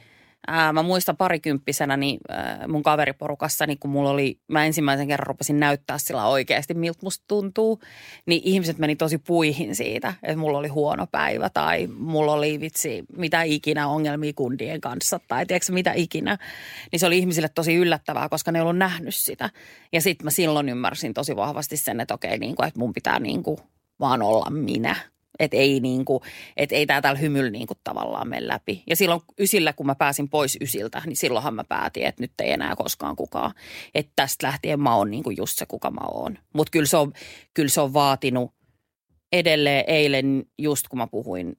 [0.47, 5.27] Ää, mä muistan parikymppisenä niin, ää, mun kaveriporukassa, niin kun mulla oli, mä ensimmäisen kerran
[5.27, 7.81] rupesin näyttää sillä oikeasti, miltä musta tuntuu,
[8.27, 13.05] niin ihmiset meni tosi puihin siitä, että mulla oli huono päivä tai mulla oli vitsi
[13.17, 16.39] mitä ikinä ongelmia kundien kanssa tai tiedätkö mitä ikinä.
[16.93, 19.51] Niin se oli ihmisille tosi yllättävää, koska ne ei ollut nähnyt sitä.
[19.93, 23.19] Ja sitten mä silloin ymmärsin tosi vahvasti sen, että okei, niin kuin, että mun pitää
[23.19, 23.59] niin kuin
[24.01, 24.97] vaan olla minä–
[25.41, 26.23] että ei, niinku,
[26.57, 28.83] et ei tämä täällä hymyllä niinku tavallaan mene läpi.
[28.87, 32.53] Ja silloin ysillä, kun mä pääsin pois ysiltä, niin silloinhan mä päätin, että nyt ei
[32.53, 33.55] enää koskaan kukaan.
[33.95, 36.39] Että tästä lähtien mä oon niinku just se, kuka mä oon.
[36.55, 37.13] Mutta kyllä, se on,
[37.55, 38.55] kyllä se on vaatinut
[39.33, 41.57] edelleen eilen, just kun mä puhuin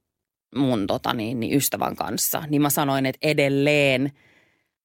[0.55, 4.11] mun tota, niin, niin ystävän kanssa, niin mä sanoin, että edelleen,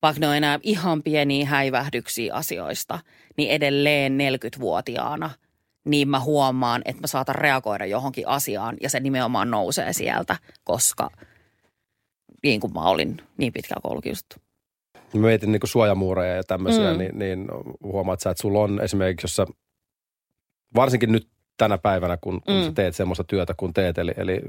[0.02, 2.98] vaikka ne on enää ihan pieniä häivähdyksiä asioista,
[3.36, 5.30] niin edelleen 40-vuotiaana–
[5.86, 11.10] niin mä huomaan, että mä saatan reagoida johonkin asiaan ja se nimenomaan nousee sieltä, koska
[12.42, 14.36] niin kuin mä olin niin pitkään koulukiusattu.
[15.14, 16.98] Mä mietin niin suojamuureja ja tämmöisiä, mm.
[16.98, 17.46] niin, niin
[17.82, 19.46] huomaat sä, että sulla on esimerkiksi, jos sä,
[20.74, 22.64] varsinkin nyt tänä päivänä, kun, kun mm.
[22.64, 24.40] sä teet semmoista työtä kun teet, eli, eli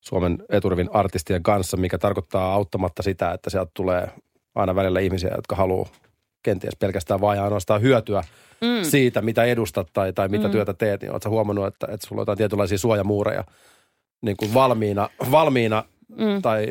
[0.00, 4.08] Suomen eturivin artistien kanssa, mikä tarkoittaa auttamatta sitä, että sieltä tulee
[4.54, 5.88] aina välillä ihmisiä, jotka haluaa
[6.44, 8.22] kenties pelkästään vain ainoastaan hyötyä
[8.60, 8.84] mm.
[8.84, 10.52] siitä, mitä edustat tai, tai mitä mm.
[10.52, 13.44] työtä teet, niin oletko huomannut, että, että sulla on jotain tietynlaisia suojamuureja
[14.22, 16.42] niin kuin valmiina, valmiina mm.
[16.42, 16.66] tai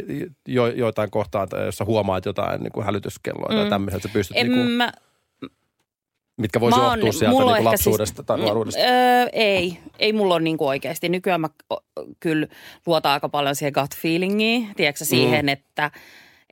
[0.47, 3.55] jo, joitain kohtaan, tai jos sä huomaat jotain niin kuin hälytyskelloa mm.
[3.55, 4.91] tai tämmöisiä, että sä pystyt en niin kuin, mä,
[6.37, 8.81] mitkä voisi on, johtua sieltä niin kuin lapsuudesta siis, tai nuoruudesta?
[8.81, 11.09] Öö, ei, ei mulla ole niin kuin oikeasti.
[11.09, 11.49] Nykyään mä
[12.19, 12.47] kyllä
[12.85, 15.49] luotan aika paljon siihen gut feelingiin, tiedätkö siihen, mm.
[15.49, 15.91] että–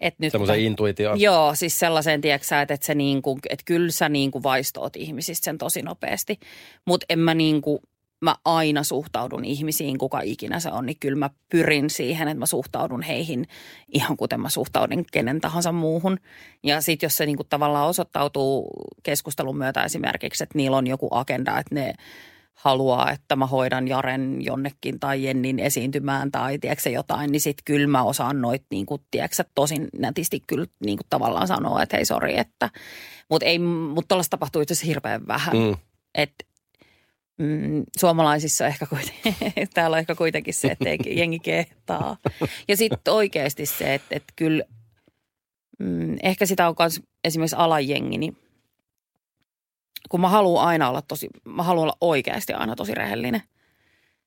[0.01, 1.21] et nyt, Semmoisen intuitioon.
[1.21, 5.81] Joo, siis sellaiseen, tiedätkö että, se niinku, että kyllä sä niinku vaistoot ihmisistä sen tosi
[5.81, 6.39] nopeasti.
[6.85, 7.81] Mutta en mä niinku,
[8.21, 12.45] mä aina suhtaudun ihmisiin, kuka ikinä se on, niin kyllä mä pyrin siihen, että mä
[12.45, 13.47] suhtaudun heihin
[13.87, 16.17] ihan kuten mä suhtaudun kenen tahansa muuhun.
[16.63, 18.69] Ja sitten jos se niinku tavallaan osoittautuu
[19.03, 21.93] keskustelun myötä esimerkiksi, että niillä on joku agenda, että ne
[22.53, 27.87] haluaa, että mä hoidan Jaren jonnekin tai Jennin esiintymään tai tiedätkö jotain, niin sitten kyllä
[27.87, 32.05] mä osaan noit niin kuin, tiedätkö, tosin nätisti kyllä niin kuin tavallaan sanoa, että hei
[32.05, 32.69] sori, että
[33.29, 35.57] mutta ei, mutta tuollaista tapahtuu itse asiassa hirveän vähän.
[35.57, 35.75] Mm.
[36.15, 36.45] Että
[37.37, 39.35] mm, suomalaisissa ehkä kuitenkin,
[39.73, 42.17] täällä on ehkä kuitenkin se, että jengi kehtaa.
[42.67, 44.63] Ja sitten oikeasti se, että, että kyllä
[45.79, 48.37] mm, ehkä sitä on myös esimerkiksi alajengi, niin
[50.11, 53.43] kun mä haluan aina olla tosi, mä haluan olla oikeasti aina tosi rehellinen.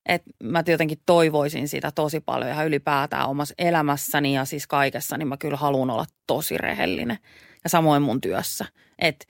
[0.06, 5.28] Et mä jotenkin toivoisin sitä tosi paljon ja ylipäätään omassa elämässäni ja siis kaikessa, niin
[5.28, 7.18] mä kyllä haluan olla tosi rehellinen.
[7.64, 8.64] Ja samoin mun työssä.
[8.98, 9.26] Että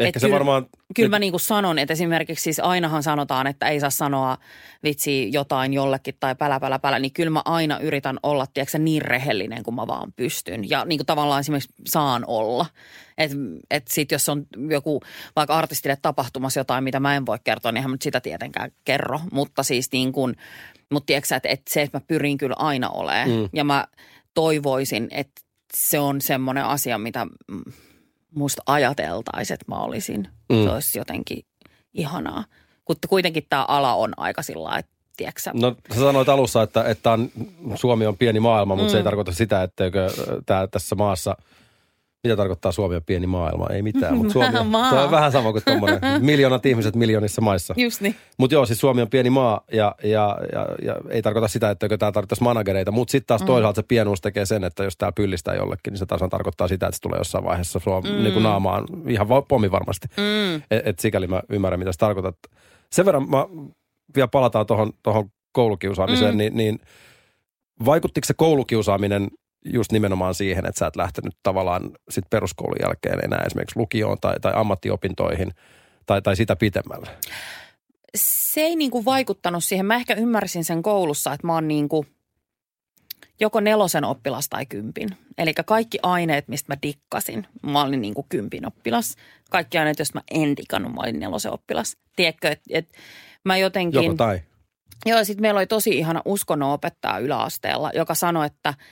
[0.00, 0.66] Ehkä et se kyllä, varmaan...
[0.94, 4.38] Kyllä mä niin kuin sanon, että esimerkiksi siis ainahan sanotaan, että ei saa sanoa
[4.84, 9.02] vitsi jotain jollekin tai pälä, pälä, pälä, niin kyllä mä aina yritän olla, tiedätkö, niin
[9.02, 10.70] rehellinen kuin mä vaan pystyn.
[10.70, 12.66] Ja niin kuin tavallaan esimerkiksi saan olla.
[13.18, 13.36] Että
[13.70, 15.00] et sit jos on joku
[15.36, 18.70] vaikka artistille tapahtumassa jotain, mitä mä en voi kertoa, niin eihän mä nyt sitä tietenkään
[18.84, 19.20] kerro.
[19.32, 20.36] Mutta siis niin kuin,
[20.90, 23.30] mutta tiedätkö, että, että se, että mä pyrin kyllä aina olemaan.
[23.30, 23.48] Mm.
[23.52, 23.86] Ja mä
[24.34, 25.40] toivoisin, että
[25.74, 27.26] se on semmoinen asia, mitä
[28.34, 30.28] musta ajateltaisiin, että mä olisin.
[30.52, 30.64] Mm.
[30.64, 31.44] Se olisi jotenkin
[31.94, 32.44] ihanaa.
[32.88, 37.12] Mutta kuitenkin tämä ala on aika sillä että tiedätkö No sä sanoit alussa, että, että
[37.12, 37.30] on,
[37.74, 38.90] Suomi on pieni maailma, mutta mm.
[38.90, 39.04] se ei mm.
[39.04, 40.10] tarkoita sitä, etteikö
[40.46, 41.36] tää, tässä maassa–
[42.24, 43.66] mitä tarkoittaa Suomi on pieni maailma?
[43.70, 45.04] Ei mitään, mutta Suomi on, maa.
[45.04, 47.74] on vähän sama kuin tuommoinen miljoonat ihmiset miljoonissa maissa.
[47.76, 48.16] Just niin.
[48.38, 51.88] Mutta joo, siis Suomi on pieni maa ja, ja, ja, ja ei tarkoita sitä, että
[51.88, 52.92] tämä tarkoittaisi managereita.
[52.92, 53.46] Mutta sitten taas mm.
[53.46, 56.86] toisaalta se pienuus tekee sen, että jos tämä pyllistää jollekin, niin se taas tarkoittaa sitä,
[56.86, 58.22] että se tulee jossain vaiheessa Suom- mm.
[58.22, 60.08] niin kuin naamaan ihan pommi varmasti.
[60.16, 60.54] Mm.
[60.70, 62.58] Et, et sikäli mä ymmärrän, mitä se tarkoittaa.
[62.92, 63.46] Sen verran mä
[64.14, 64.66] vielä palataan
[65.02, 66.38] tuohon koulukiusaamiseen, mm.
[66.38, 66.78] niin, niin
[67.84, 69.28] vaikuttiko se koulukiusaaminen
[69.64, 74.40] just nimenomaan siihen, että sä et lähtenyt tavallaan sit peruskoulun jälkeen enää esimerkiksi lukioon tai,
[74.40, 75.50] tai ammattiopintoihin
[76.06, 77.06] tai, tai sitä pitemmälle?
[78.14, 79.86] Se ei niinku vaikuttanut siihen.
[79.86, 82.06] Mä ehkä ymmärsin sen koulussa, että mä oon niinku
[83.40, 85.08] joko nelosen oppilas tai kympin.
[85.38, 89.16] Eli kaikki aineet, mistä mä dikkasin, mä olin niinku kympin oppilas.
[89.50, 91.96] Kaikki aineet, jos mä en dikannut, mä olin nelosen oppilas.
[92.16, 92.88] Tiedätkö, että et
[93.44, 94.02] mä jotenkin...
[94.04, 94.40] Joko tai.
[95.06, 98.74] Joo, sitten meillä oli tosi ihana uskonnon opettaja yläasteella, joka sanoi, että–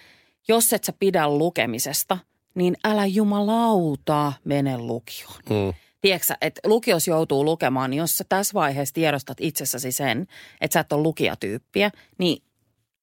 [0.48, 2.18] jos et sä pidä lukemisesta,
[2.54, 5.42] niin älä jumalauta mene lukioon.
[5.50, 5.74] Mm.
[6.00, 10.26] Tiedätkö että lukios joutuu lukemaan, niin jos sä tässä vaiheessa tiedostat itsessäsi sen,
[10.60, 12.42] että sä et ole lukijatyyppiä, niin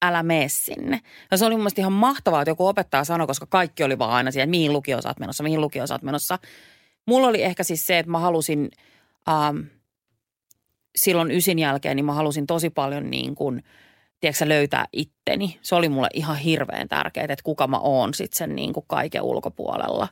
[0.01, 1.01] älä mene sinne.
[1.31, 4.31] Ja se oli mun ihan mahtavaa, että joku opettaja sanoi, koska kaikki oli vaan aina
[4.31, 6.39] siellä, mihin lukio sä oot menossa, mihin lukio sä oot menossa.
[7.05, 8.69] Mulla oli ehkä siis se, että mä halusin,
[9.29, 9.57] ähm,
[10.95, 13.63] silloin ysin jälkeen, niin mä halusin tosi paljon niin kuin–
[14.25, 15.59] tiedätkö, löytää itteni.
[15.61, 19.21] Se oli mulle ihan hirveän tärkeää, että kuka mä oon sitten sen niin kuin kaiken
[19.21, 20.07] ulkopuolella.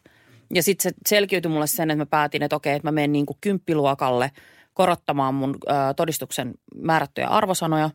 [0.53, 3.25] Ja sitten se selkiytyi mulle sen, että mä päätin, että okei, että mä menen niin
[3.25, 4.31] kuin kymppiluokalle
[4.73, 7.89] korottamaan mun ö, todistuksen määrättyjä arvosanoja.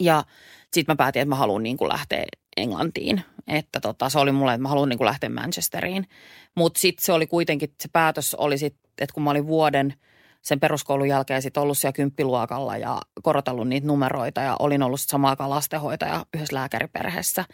[0.00, 0.24] Ja
[0.72, 2.24] sitten mä päätin, että mä haluan niin kuin lähteä
[2.56, 3.22] Englantiin.
[3.46, 6.06] Että tota, se oli mulle, että mä haluan niin kuin lähteä Manchesteriin.
[6.54, 9.94] Mutta sitten se oli kuitenkin, se päätös oli sitten, että kun mä olin vuoden–
[10.46, 15.10] sen peruskoulun jälkeen sitten ollut siellä kymppiluokalla ja korotellut niitä numeroita ja olin ollut sitten
[15.10, 17.44] samaan aikaan lastenhoitaja yhdessä lääkäriperheessä.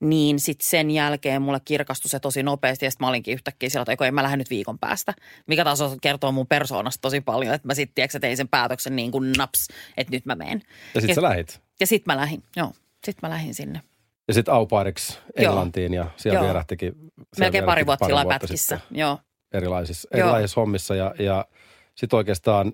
[0.00, 3.84] Niin sitten sen jälkeen mulle kirkastui se tosi nopeasti ja sitten mä olinkin yhtäkkiä sillä,
[3.88, 5.14] että en mä lähden nyt viikon päästä.
[5.46, 9.32] Mikä taas kertoo mun persoonasta tosi paljon, että mä sitten tein sen päätöksen niin kuin
[9.38, 10.62] naps, että nyt mä menen.
[10.94, 11.60] Ja sitten sä lähit?
[11.80, 12.72] Ja sitten mä lähdin, joo.
[13.04, 13.80] Sitten mä lähdin sinne.
[14.28, 16.44] Ja sitten aupairiksi Englantiin ja siellä joo.
[16.44, 16.92] vierähtikin.
[17.38, 19.18] Melkein pari vuotta sillä pätkissä, joo.
[19.52, 21.44] Erilaisissa, erilaisissa hommissa ja, ja–
[21.96, 22.72] sitten oikeastaan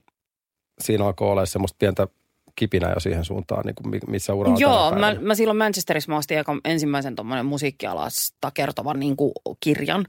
[0.81, 2.07] siinä alkoi olla semmoista pientä
[2.57, 6.19] kipinä jo siihen suuntaan, niin kuin missä ura on Joo, mä, mä, silloin Manchesterissa mä
[6.19, 10.07] ostin ensimmäisen tuommoinen musiikkialasta kertovan niin kuin kirjan.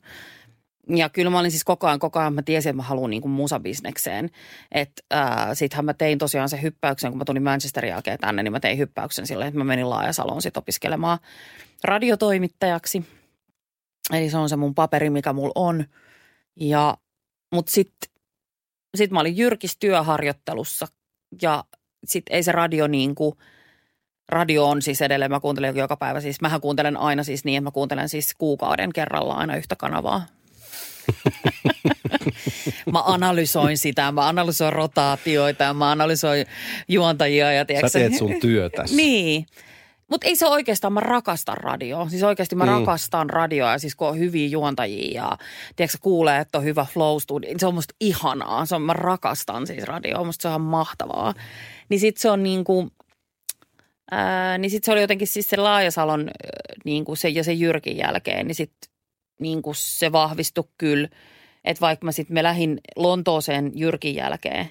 [0.90, 3.22] Ja kyllä mä olin siis koko ajan, koko ajan mä tiesin, että mä haluan niin
[3.22, 4.30] kuin musabisnekseen.
[4.72, 8.52] Että äh, sittenhän mä tein tosiaan sen hyppäyksen, kun mä tulin Manchesterin jälkeen tänne, niin
[8.52, 11.20] mä tein hyppäyksen silleen, että mä menin Laajasaloon sit opiskelemaan
[11.84, 13.06] radiotoimittajaksi.
[14.14, 15.86] Eli se on se mun paperi, mikä mulla on.
[16.60, 16.98] Ja,
[17.54, 18.13] mutta sitten
[18.96, 20.88] sitten mä olin Jyrkis työharjoittelussa
[21.42, 21.64] ja
[22.06, 23.36] sitten ei se radio niin kuin,
[24.30, 27.68] radio on siis edelleen, mä kuuntelen joka päivä siis, mähän kuuntelen aina siis niin, että
[27.68, 30.26] mä kuuntelen siis kuukauden kerralla aina yhtä kanavaa.
[32.94, 36.46] mä analysoin sitä, mä analysoin rotaatioita ja mä analysoin
[36.88, 37.52] juontajia.
[37.52, 38.96] Ja, tiiäksä, Sä teet sun työtäsi.
[38.96, 39.46] niin.
[40.14, 42.10] Mutta ei se oikeastaan, mä rakastan radioa.
[42.10, 42.72] Siis oikeasti mä mm.
[42.72, 45.38] rakastan radioa ja siis kun on hyviä juontajia ja
[45.76, 47.54] tiedätkö, kuulee, että on hyvä flow studio.
[47.58, 48.66] Se on musta ihanaa.
[48.66, 50.24] Se on, mä rakastan siis radioa.
[50.24, 51.34] Musta se on ihan mahtavaa.
[51.90, 52.92] Niin sit se on niin kuin,
[54.12, 56.30] ää, niin sit se oli jotenkin siis se Laajasalon
[56.86, 58.74] niin kuin se ja se Jyrkin jälkeen, niin sit
[59.40, 61.10] niin kuin se vahvistui kyllä.
[61.66, 64.70] Että vaikka mä sitten me lähdin Lontooseen Jyrkin jälkeen,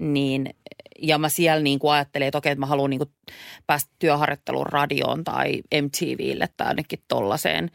[0.00, 0.54] niin
[1.02, 3.10] ja mä siellä niin kuin ajattelin, että okei, että mä haluan niin kuin
[3.66, 7.70] päästä työharjoittelun radioon tai MTVlle tai ainakin tollaiseen.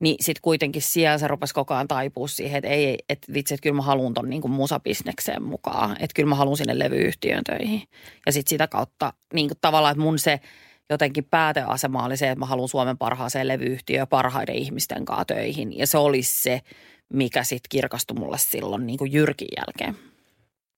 [0.00, 3.62] Niin sitten kuitenkin siellä se rupesi koko ajan taipua siihen, että ei, että vitsi, että
[3.62, 5.92] kyllä mä haluan ton niin kuin musabisnekseen mukaan.
[5.92, 7.82] Että kyllä mä haluan sinne levyyhtiön töihin.
[8.26, 10.40] Ja sitten sitä kautta niin kuin tavallaan, että mun se
[10.90, 15.78] jotenkin pääteasema oli se, että mä haluan Suomen parhaaseen levyyhtiöön parhaiden ihmisten kanssa töihin.
[15.78, 16.60] Ja se olisi se,
[17.12, 20.05] mikä sitten kirkastui mulle silloin niin kuin Jyrkin jälkeen.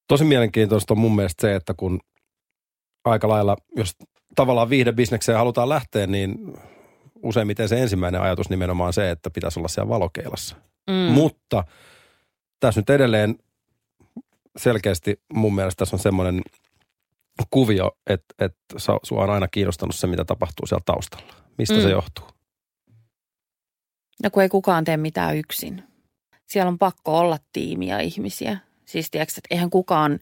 [0.08, 2.00] Tosi mielenkiintoista on mun mielestä se, että kun
[3.04, 3.96] aika lailla, jos
[4.34, 6.54] tavallaan viihdebisnekseen halutaan lähteä, niin
[7.22, 10.56] useimmiten se ensimmäinen ajatus nimenomaan se, että pitäisi olla siellä valokeilassa.
[10.90, 10.94] Mm.
[10.94, 11.64] Mutta
[12.60, 13.38] tässä nyt edelleen
[14.56, 16.42] selkeästi mun mielestä tässä on semmoinen
[17.50, 21.34] kuvio, että, että sua on aina kiinnostanut se, mitä tapahtuu siellä taustalla.
[21.58, 21.82] Mistä mm.
[21.82, 22.24] se johtuu?
[24.22, 25.82] No kun ei kukaan tee mitään yksin.
[26.46, 28.58] Siellä on pakko olla tiimiä ihmisiä.
[28.88, 30.18] Siis tiedätkö, että eihän kukaan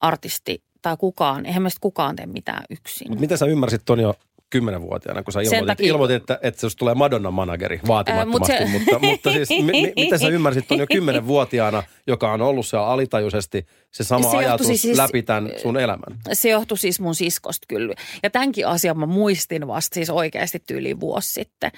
[0.00, 3.10] artisti tai kukaan, eihän meistä kukaan tee mitään yksin.
[3.10, 4.14] Mut miten sä ymmärsit ton jo
[4.50, 5.86] kymmenenvuotiaana, kun sä ilmoitit, takia...
[5.86, 8.78] ilmoitit että, että se tulee Madonna manageri vaatimattomasti, Ää, mutta, se...
[8.78, 12.86] mutta, mutta siis mi, mi, miten sä ymmärsit on jo kymmenenvuotiaana, joka on ollut siellä
[12.86, 16.18] alitajuisesti se sama se ajatus siis, läpi tämän sun elämän?
[16.32, 17.94] Se johtui siis mun siskosta kyllä.
[18.22, 21.70] Ja tämänkin asian mä muistin vasta siis oikeasti tyyliin vuosi sitten.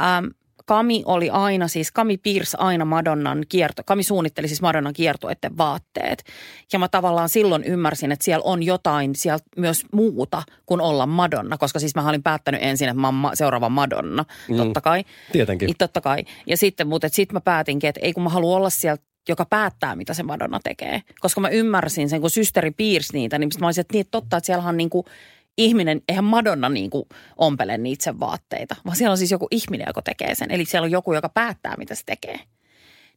[0.00, 0.26] Ähm,
[0.70, 6.24] Kami oli aina, siis Kami piirsi aina Madonnan kierto, Kami suunnitteli siis Madonnan kiertueiden vaatteet.
[6.72, 11.58] Ja mä tavallaan silloin ymmärsin, että siellä on jotain siellä myös muuta kuin olla Madonna,
[11.58, 14.56] koska siis mä olin päättänyt ensin, että mä oon seuraava Madonna, mm.
[14.56, 15.04] totta kai.
[15.32, 15.66] Tietenkin.
[15.66, 16.24] Niin, totta kai.
[16.46, 19.96] Ja sitten, mutta sitten mä päätinkin, että ei kun mä haluan olla siellä joka päättää,
[19.96, 21.02] mitä se Madonna tekee.
[21.20, 24.46] Koska mä ymmärsin sen, kun systeri piirsi niitä, niin mä olisin, että niin, totta, että
[24.46, 25.04] siellä on niin kuin–
[25.58, 27.04] ihminen, eihän Madonna niin kuin
[27.36, 30.50] ompele niitä sen vaatteita, vaan siellä on siis joku ihminen, joka tekee sen.
[30.50, 32.40] Eli siellä on joku, joka päättää, mitä se tekee.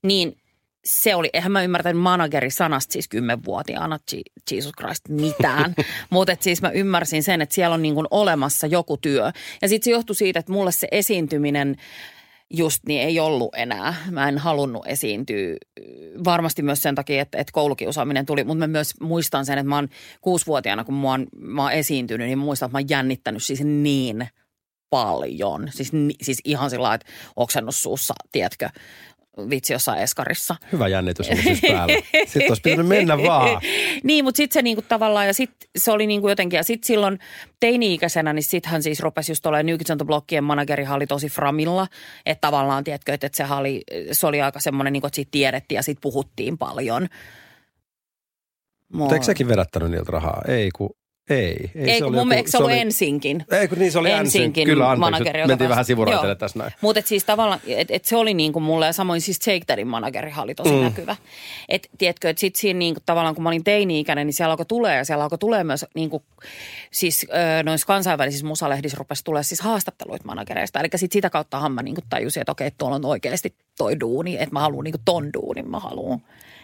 [0.04, 0.38] Niin
[0.86, 4.00] se oli, eihän mä ymmärtänyt manageri-sanasta siis kymmenvuotiaana,
[4.52, 5.76] Jesus Christ, mitään.
[6.10, 9.32] Mutta siis mä ymmärsin sen, että siellä on niin kuin olemassa joku työ.
[9.62, 11.76] Ja sitten se johtui siitä, että mulle se esiintyminen
[12.54, 13.96] just niin ei ollut enää.
[14.12, 15.56] Mä en halunnut esiintyä
[16.26, 19.76] varmasti myös sen takia, että, että koulukiusaaminen tuli, mutta mä myös muistan sen, että mä
[19.76, 19.90] oon
[20.22, 24.28] kuusivuotiaana, kun mä oon, mä oon esiintynyt, niin muistan, että mä oon jännittänyt siis niin
[24.90, 25.68] paljon.
[25.72, 28.70] Siis, siis ihan sillä että oksennus suussa, tiedätkö,
[29.50, 30.56] vitsi jossain eskarissa.
[30.72, 31.96] Hyvä jännitys on siis päällä.
[32.26, 33.62] Sitten olisi pitänyt mennä vaan.
[34.04, 37.20] niin, mutta sitten se niinku tavallaan, ja sitten se oli niinku jotenkin, ja sitten silloin
[37.60, 41.88] teini-ikäisenä, niin sitten hän siis rupesi just olemaan New Kids Blockien manageri, oli tosi framilla.
[42.26, 45.76] Että tavallaan, tiedätkö, että, että se, oli, se oli aika semmoinen, niinku, että siitä tiedettiin
[45.76, 47.08] ja siitä puhuttiin paljon.
[48.94, 50.42] Mutta eikö sekin vedättänyt niiltä rahaa?
[50.48, 50.90] Ei, kun
[51.30, 51.72] ei.
[51.76, 53.46] Ei, ei se kun mun joku, se, oli ensinkin.
[53.52, 54.66] Ei kun niin se oli ensinkin.
[54.66, 56.72] Kyllä anteeksi, manageri, mentiin vähän sivuraiteille tässä näin.
[56.82, 59.88] Mutta siis tavallaan, että et se oli niin kuin mulle ja samoin siis Take Dadin
[59.88, 60.82] manageri oli tosi mm.
[60.82, 61.16] näkyvä.
[61.70, 64.66] Että tiedätkö, että sitten siinä niin kuin, tavallaan kun mä olin teini-ikäinen, niin siellä alkoi
[64.66, 66.24] tulee ja siellä alkoi tulee myös niin kuin,
[66.92, 67.28] siis
[67.64, 70.80] noissa kansainvälisissä musalehdissä rupesi tulee siis haastatteluita managereista.
[70.80, 74.36] Eli sitten sitä kautta mä niin kuin tajusin, että okei, tuolla on oikeasti toi duuni,
[74.36, 76.22] että mä haluan niin kuin ton duunin, mä haluan.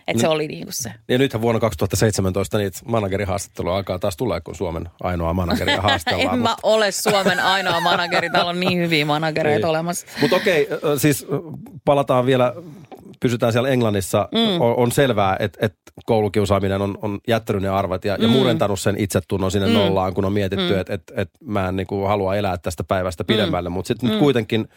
[0.10, 0.92] Että se oli niin kuin se.
[1.08, 6.34] Ja nythän vuonna 2017 niitä managerihaastatteluja alkaa taas tulla, kun Suomen ainoa manageria haastellaan.
[6.38, 8.30] en mä ole Suomen ainoa manageri.
[8.30, 9.70] Täällä on niin hyviä managereita niin.
[9.70, 10.08] olemassa.
[10.22, 10.68] Mutta okei,
[10.98, 11.28] siis
[11.86, 12.54] palataan vielä,
[13.20, 14.30] pysytään siellä Englannissa.
[14.32, 14.62] Mm.
[14.62, 18.24] On, on selvää, että, että koulukiusaaminen on, on jättänyt ne arvat ja, mm.
[18.24, 19.74] ja murentanut sen itsetunnon sinne mm.
[19.74, 20.80] nollaan, kun on mietitty, mm.
[20.80, 23.70] että, että, että mä en niin kuin halua elää tästä päivästä pidemmälle.
[23.70, 23.74] Mm.
[23.74, 24.12] Mutta sitten mm.
[24.12, 24.68] nyt kuitenkin–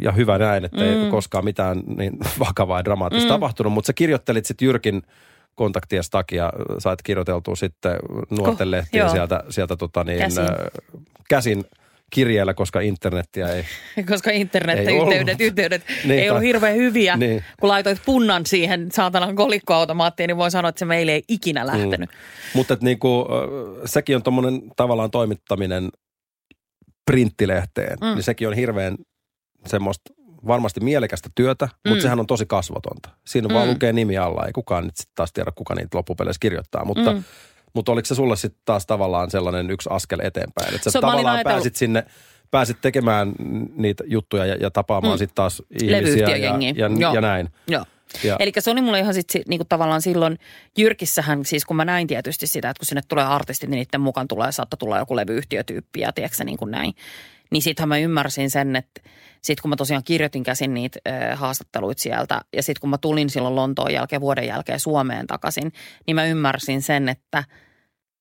[0.00, 1.10] ja hyvä näin, että ei mm.
[1.10, 3.34] koskaan mitään niin vakavaa ja dramaattista mm.
[3.34, 5.02] tapahtunut, mutta sä kirjoittelit sitten Jyrkin
[5.54, 7.96] kontakties takia, sait kirjoiteltua sitten
[8.30, 10.44] nuorten lehtiin sieltä, sieltä tota niin, käsin.
[11.28, 11.64] käsin
[12.10, 13.64] kirjeellä, koska internettiä ei
[14.10, 17.16] Koska internet-yhteydet yhteydet ei ollut hirveän hyviä.
[17.16, 17.44] Niin.
[17.60, 22.10] Kun laitoit punnan siihen saatanan kolikkoautomaattiin, niin voi sanoa, että se meille ei ikinä lähtenyt.
[22.10, 22.16] Mm.
[22.54, 23.26] Mutta niinku,
[23.84, 25.88] sekin on tuommoinen tavallaan toimittaminen
[27.10, 28.06] printtilehteen, mm.
[28.06, 28.96] niin sekin on hirveän
[29.66, 30.12] semmoista
[30.46, 31.88] varmasti mielekästä työtä, mm.
[31.88, 33.08] mutta sehän on tosi kasvotonta.
[33.26, 33.54] Siinä mm.
[33.54, 36.84] vaan lukee nimi alla, ei kukaan nyt sit taas tiedä, kuka niitä loppupeleissä kirjoittaa.
[36.84, 37.24] Mutta, mm.
[37.74, 40.74] mutta oliko se sulle sitten taas tavallaan sellainen yksi askel eteenpäin?
[40.74, 42.04] Että sä so, tavallaan pääsit sinne,
[42.50, 43.32] pääsit tekemään
[43.76, 45.18] niitä juttuja ja, ja tapaamaan mm.
[45.18, 47.48] sitten taas ihmisiä ja, ja, ja näin.
[47.68, 47.84] Joo.
[48.38, 50.38] Eli se oli mulle ihan sitten niinku tavallaan silloin
[50.78, 54.28] Jyrkissähän, siis kun mä näin tietysti sitä, että kun sinne tulee artistit, niin niiden mukaan
[54.28, 56.94] tulee, saattaa tulla joku levyyhtiötyyppi ja tiedätkö niin kuin näin.
[57.50, 59.00] Niin sittenhän mä ymmärsin sen, että
[59.42, 63.30] sitten kun mä tosiaan kirjoitin käsin niitä äh, haastatteluita sieltä ja sitten kun mä tulin
[63.30, 65.72] silloin Lontoon jälkeen, vuoden jälkeen Suomeen takaisin,
[66.06, 67.44] niin mä ymmärsin sen, että,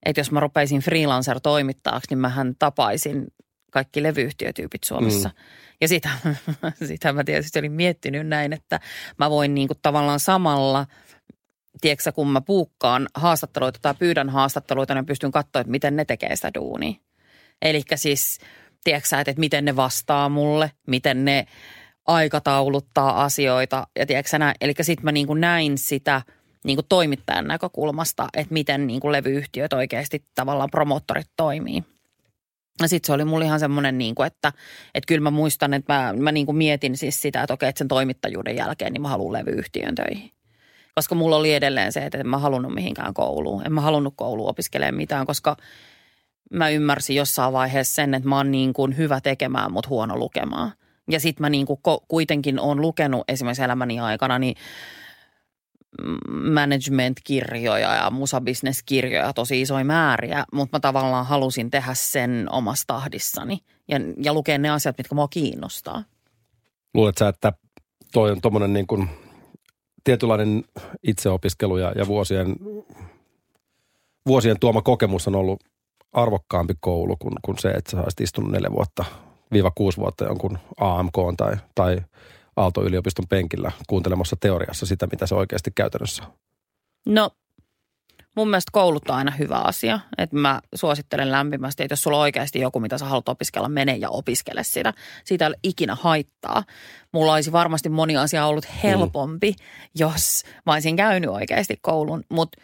[0.05, 3.27] että jos mä rupeisin freelancer-toimittajaksi, niin mähän tapaisin
[3.71, 5.29] kaikki levyyhtiötyypit Suomessa.
[5.29, 5.35] Mm.
[5.81, 6.09] Ja sitä,
[6.87, 8.79] sitä mä tietysti olin miettinyt näin, että
[9.17, 10.85] mä voin niinku tavallaan samalla–
[11.81, 16.35] tiedätkö, kun mä puukkaan haastatteluita tai pyydän haastatteluita, niin pystyn katsoa, että miten ne tekee
[16.35, 16.93] sitä duunia.
[17.61, 18.39] Eli siis
[18.87, 21.45] tiedätkö että, että miten ne vastaa mulle, miten ne
[22.05, 24.37] aikatauluttaa asioita ja tiedätkö.
[24.61, 26.21] Eli sitten mä niin kuin näin sitä
[26.63, 31.83] niin kuin toimittajan näkökulmasta, että miten niin kuin levyyhtiöt oikeasti tavallaan promottorit toimii.
[32.81, 34.53] Ja sitten se oli mulla ihan semmoinen, niin kuin, että,
[34.95, 37.79] että kyllä mä muistan, että mä, mä niin kuin mietin siis sitä, että okei, että
[37.79, 40.31] sen toimittajuuden jälkeen niin mä haluan levyyhtiön töihin.
[40.95, 43.65] Koska mulla oli edelleen se, että en mä halunnut mihinkään kouluun.
[43.65, 45.57] En mä halunnut kouluun opiskelemaan mitään, koska
[46.51, 50.71] mä ymmärsin jossain vaiheessa sen, että mä oon niin kuin hyvä tekemään, mutta huono lukemaan.
[51.11, 54.55] Ja sitten mä niin kuin kuitenkin oon lukenut esimerkiksi elämäni aikana niin
[56.53, 63.99] management-kirjoja ja musabusiness-kirjoja tosi isoja määriä, mutta mä tavallaan halusin tehdä sen omassa tahdissani ja,
[64.23, 66.03] ja lukea ne asiat, mitkä mua kiinnostaa.
[66.93, 67.53] Luuletko sä, että
[68.13, 69.09] toi on tuommoinen niin kuin
[70.03, 70.63] tietynlainen
[71.03, 72.55] itseopiskelu ja, ja vuosien,
[74.27, 75.63] vuosien tuoma kokemus on ollut
[76.13, 79.05] arvokkaampi koulu kuin, kuin se, että sä olisit istunut neljä vuotta,
[79.51, 82.01] viiva kuusi vuotta jonkun AMK tai, tai
[82.55, 86.33] Aalto-yliopiston penkillä kuuntelemassa teoriassa sitä, mitä se oikeasti käytännössä on.
[87.05, 87.31] No
[88.37, 89.99] mun mielestä koulut on aina hyvä asia.
[90.17, 93.95] Että mä suosittelen lämpimästi, että jos sulla on oikeasti joku, mitä sä haluat opiskella, mene
[93.95, 94.93] ja opiskele sitä.
[95.25, 96.63] Siitä ei ole ikinä haittaa.
[97.11, 99.57] Mulla olisi varmasti moni asia ollut helpompi, mm.
[99.95, 102.23] jos mä olisin käynyt oikeasti koulun.
[102.29, 102.61] Mutta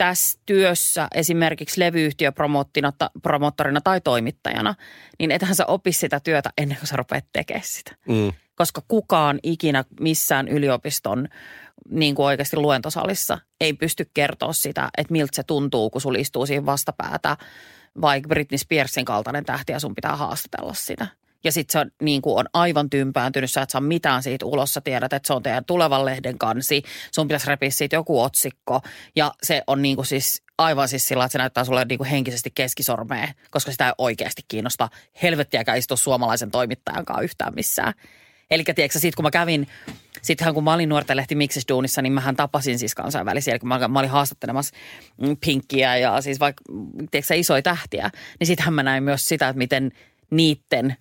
[0.00, 4.74] tässä työssä esimerkiksi levyyhtiöpromottorina tai toimittajana,
[5.18, 7.96] niin ethän sä opi sitä työtä ennen kuin sä rupeat tekemään sitä.
[8.08, 8.32] Mm.
[8.54, 11.28] Koska kukaan ikinä missään yliopiston
[11.90, 16.46] niin kuin oikeasti luentosalissa ei pysty kertoa sitä, että miltä se tuntuu, kun sulla istuu
[16.46, 17.36] siinä vastapäätä
[18.00, 21.06] vaikka Britney Spearsin kaltainen tähti ja sun pitää haastatella sitä.
[21.44, 24.74] Ja sitten se on, niin kuin on aivan tympääntynyt, sä et saa mitään siitä ulos,
[24.74, 26.82] sä tiedät, että se on teidän tulevan lehden kansi,
[27.12, 28.80] sun pitäisi repiä siitä joku otsikko.
[29.16, 32.10] Ja se on niin kuin siis aivan siis sillä, että se näyttää sulle niin kuin
[32.10, 34.88] henkisesti keskisormeen, koska sitä ei oikeasti kiinnosta
[35.22, 37.94] helvettiäkään istua suomalaisen toimittajan kanssa yhtään missään.
[38.50, 39.68] Eli tiedätkö siitä kun mä kävin,
[40.22, 41.36] sittenhän kun mä olin nuorten lehti
[41.68, 44.76] Duunissa, niin mähän tapasin siis kansainvälisiä, eli kun mä, mä olin haastattelemassa
[45.46, 46.64] Pinkkiä ja siis vaikka,
[47.10, 48.10] tiedätkö isoja tähtiä,
[48.40, 49.92] niin sittenhän mä näin myös sitä, että miten
[50.30, 50.96] niitten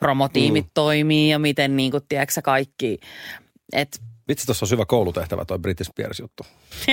[0.00, 0.70] promotiimit mm.
[0.74, 3.00] toimii ja miten niin kuin, tiedätkö kaikki,
[3.72, 3.98] että
[4.28, 6.46] Vitsi, tuossa on syvä koulutehtävä toi British Spears juttu.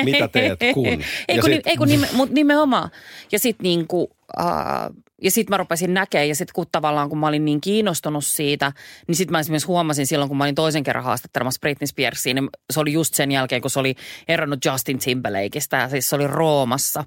[0.03, 0.87] Mitä teet, kun?
[1.27, 1.67] ei, kun, sit...
[1.67, 2.89] ei kun nime, mut nimenomaan.
[3.31, 7.27] Ja sitten niinku, uh, ja sitten mä rupesin näkemään ja sitten kun tavallaan kun mä
[7.27, 8.71] olin niin kiinnostunut siitä,
[9.07, 12.49] niin sitten mä esimerkiksi huomasin silloin, kun mä olin toisen kerran haastattelemassa Britney Spearsia, niin
[12.73, 13.95] se oli just sen jälkeen, kun se oli
[14.27, 17.03] eronnut Justin Timberlakeista ja siis se oli Roomassa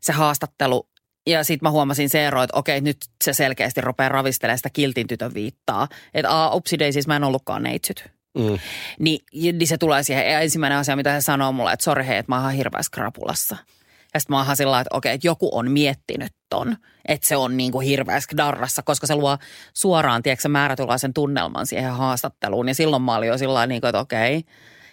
[0.00, 0.88] se haastattelu.
[1.30, 5.06] Ja sitten mä huomasin se ero, että okei, nyt se selkeästi rupeaa ravistelemaan sitä kiltin
[5.06, 5.88] tytön viittaa.
[6.14, 8.10] Että a, upsi siis mä en ollutkaan neitsyt.
[8.38, 8.58] Mm.
[8.98, 10.30] Niin, niin se tulee siihen.
[10.30, 12.82] Ja ensimmäinen asia, mitä he sanoo mulle, että sori hei, että mä oon ihan hirveä
[12.82, 13.56] skrapulassa.
[14.14, 16.76] Ja sitten mä oon sillä että okei, että joku on miettinyt ton,
[17.08, 19.38] että se on niin kuin hirveästi darrassa, koska se luo
[19.74, 22.68] suoraan, tiedätkö, määrätynlaisen tunnelman siihen haastatteluun.
[22.68, 24.44] Ja silloin mä olin jo sillä niin kuin, että okei.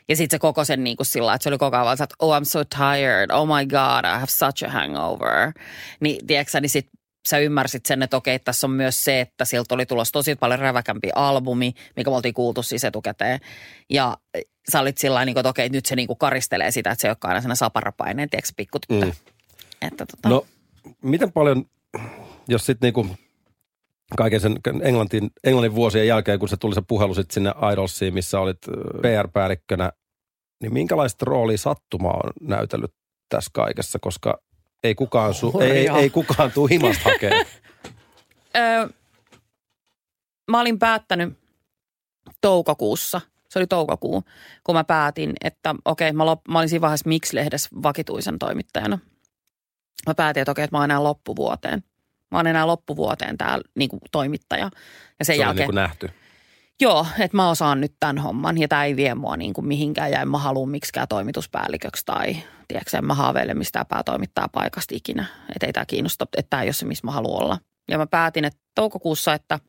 [0.09, 2.39] Ja sitten se koko sen niin kuin sillä että se oli koko ajan että oh
[2.39, 5.51] I'm so tired, oh my god, I have such a hangover.
[5.99, 9.75] Niin tiedätkö, niin sitten sä ymmärsit sen, että okei, tässä on myös se, että siltä
[9.75, 13.39] oli tulossa tosi paljon räväkämpi albumi, mikä me oltiin kuultu siis etukäteen.
[13.89, 14.17] Ja
[14.71, 17.09] sä olit sillä niin että okei, nyt se niin kuin karistelee sitä, että se ei
[17.09, 19.05] olekaan aina sellainen saparapaineen, tiedätkö, pikkutyttö.
[19.05, 19.11] Mm.
[19.81, 20.29] Että, tota...
[20.29, 20.45] No,
[21.01, 21.65] miten paljon,
[22.47, 23.17] jos sitten niin kuin
[24.15, 28.39] kaiken sen Englantin, Englannin vuosien jälkeen, kun se tuli se puhelu sitten sinne Idolsiin, missä
[28.39, 28.57] olit
[29.01, 29.91] PR-päällikkönä,
[30.61, 32.93] niin minkälaista roolia sattuma on näytellyt
[33.29, 34.41] tässä kaikessa, koska
[34.83, 37.45] ei kukaan, su, ei, ei, ei kukaan tuu himasta hakemaan.
[40.51, 41.33] mä olin päättänyt
[42.41, 44.23] toukokuussa, se oli toukokuu,
[44.63, 48.99] kun mä päätin, että okei, mä, lop, mä olin siinä vaiheessa Mix-lehdessä vakituisen toimittajana.
[50.07, 51.83] Mä päätin, että okei, että mä oon enää loppuvuoteen.
[52.31, 54.69] Mä oon enää loppuvuoteen täällä niin kuin toimittaja.
[55.19, 56.09] Ja sen se jälkeen, niin kuin nähty.
[56.81, 60.11] Joo, että mä osaan nyt tämän homman ja tämä ei vie mua niin kuin mihinkään
[60.11, 65.25] ja en mä halua miksikään toimituspäälliköksi tai tiedätkö, en mä haaveile mistään päätoimittaa paikasta ikinä.
[65.55, 67.57] Että ei tämä kiinnosta, että tämä ei ole se, missä mä haluan olla.
[67.91, 69.59] Ja mä päätin, että toukokuussa, että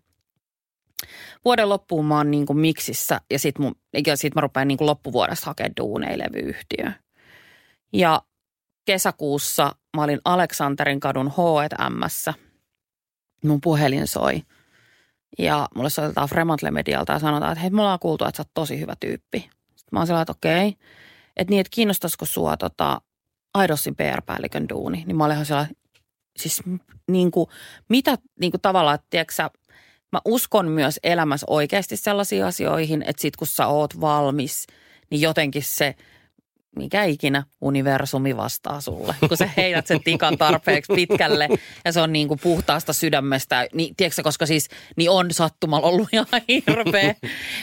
[1.45, 3.75] vuoden loppuun mä oon niin kuin miksissä ja sit, mun,
[4.07, 6.93] ja sit mä rupean niin kuin loppuvuodesta hakemaan duuneilevyyhtiö.
[7.93, 8.23] Ja
[8.85, 12.35] kesäkuussa mä olin Aleksanterin kadun H&Mssä.
[13.45, 14.43] Mun puhelin soi–
[15.39, 18.51] ja mulle soitetaan Fremantle Medialta ja sanotaan, että hei, me ollaan kuultu, että sä oot
[18.55, 19.39] tosi hyvä tyyppi.
[19.39, 20.77] Sitten mä oon sellainen, että okei.
[21.37, 23.01] Että niin, että kiinnostaisiko sua tota,
[23.55, 25.05] Aidossin PR-päällikön duuni.
[25.07, 25.77] Niin mä olin ihan sellainen,
[26.37, 26.63] siis
[27.09, 27.47] niin kuin,
[27.89, 29.51] mitä niin kuin tavallaan, että tiedätkö,
[30.13, 34.67] mä uskon myös elämässä oikeasti sellaisiin asioihin, että sit kun sä oot valmis,
[35.11, 35.95] niin jotenkin se–
[36.77, 41.49] mikä ikinä universumi vastaa sulle, kun sä heität sen tikan tarpeeksi pitkälle
[41.85, 43.67] ja se on niin kuin puhtaasta sydämestä.
[43.75, 47.15] Niin, tiedätkö, koska siis niin on sattumalla ollut ihan hirveä.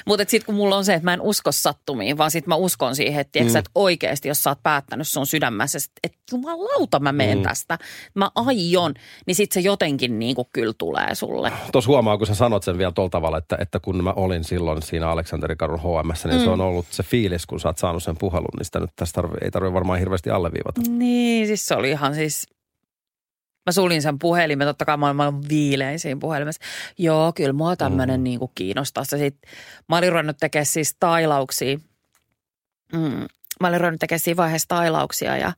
[0.07, 2.95] Mutta sitten kun mulla on se, että mä en usko sattumiin, vaan sitten mä uskon
[2.95, 3.59] siihen, että, tiedätkö, mm.
[3.59, 7.43] että oikeasti jos sä oot päättänyt sun sydämessä, että jumalauta mä menen mm.
[7.43, 7.77] tästä,
[8.13, 8.93] mä aion,
[9.27, 11.51] niin sitten se jotenkin niin kuin kyllä tulee sulle.
[11.71, 14.81] Tuossa huomaa, kun sä sanot sen vielä tuolla tavalla, että, että kun mä olin silloin
[14.81, 16.43] siinä Aleksanteri Karun HMssä, niin mm.
[16.43, 19.21] se on ollut se fiilis, kun sä oot saanut sen puhelun, niin sitä nyt tästä
[19.21, 20.81] tarvi, ei tarvitse varmaan hirveästi alleviivata.
[20.89, 22.47] Niin, siis se oli ihan siis...
[23.65, 26.61] Mä sulin sen puhelimen, totta kai mä olen viilein siinä puhelimessa.
[26.97, 28.23] Joo, kyllä mua tämmöinen mm.
[28.23, 29.03] niin kuin kiinnostaa.
[29.03, 29.37] Sit,
[29.89, 31.77] mä olin ruvennut tekemään siis tailauksia.
[32.93, 33.25] Mm,
[33.61, 35.53] mä olin ruvennut tekemään siinä vaiheessa tailauksia ja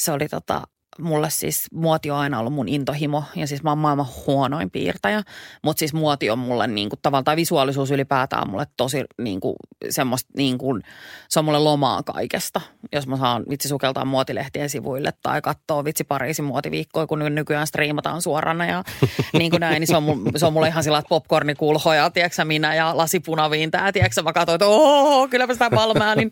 [0.00, 0.62] se oli tota,
[0.98, 5.22] mulle siis muoti on aina ollut mun intohimo ja siis mä oon maailman huonoin piirtäjä.
[5.62, 9.40] Mutta siis muoti on mulle niin kuin, tavallaan, tai visuaalisuus ylipäätään on mulle tosi niin
[9.40, 9.56] kuin,
[9.90, 10.82] semmoista niin kuin,
[11.28, 12.60] se on mulle lomaa kaikesta.
[12.92, 18.22] Jos mä saan vitsi sukeltaa muotilehtien sivuille tai katsoa vitsi Pariisin muotiviikkoja, kun nykyään striimataan
[18.22, 18.84] suorana ja
[19.38, 22.74] niin kuin näin, niin se on, se on mulle ihan sillä, että popcornikulhoja, tiedätkö minä
[22.74, 26.30] ja lasipunaviintää, tiedätkö mä katsoin, että ooo, kylläpä sitä valmää, niin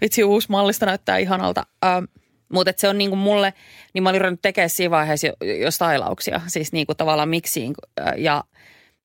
[0.00, 1.66] vitsi uusi mallista näyttää ihanalta.
[1.84, 2.04] Ähm,
[2.52, 3.54] mutta se on niinku mulle,
[3.94, 7.74] niin mä olin ruvennut tekemään siinä vaiheessa jo, jo stylauksia, siis niinku tavallaan miksiin.
[8.16, 8.44] Ja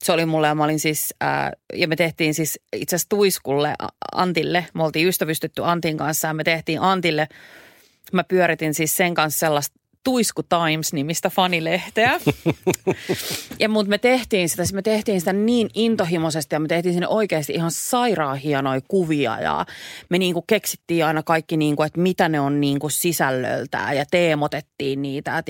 [0.03, 3.75] se oli mulle, ja mä olin siis, ää, ja me tehtiin siis itse asiassa Tuiskulle,
[4.11, 7.27] Antille, me oltiin ystävystytty Antin kanssa, ja me tehtiin Antille,
[8.13, 12.19] mä pyöritin siis sen kanssa sellaista Tuisku Times-nimistä fanilehteä.
[13.59, 17.53] ja mutta me tehtiin sitä, me tehtiin sitä niin intohimoisesti ja me tehtiin sinne oikeasti
[17.53, 19.65] ihan sairaan hienoja kuvia ja
[20.09, 25.43] me niinku keksittiin aina kaikki niinku, että mitä ne on niinku sisällöltään ja teemotettiin niitä,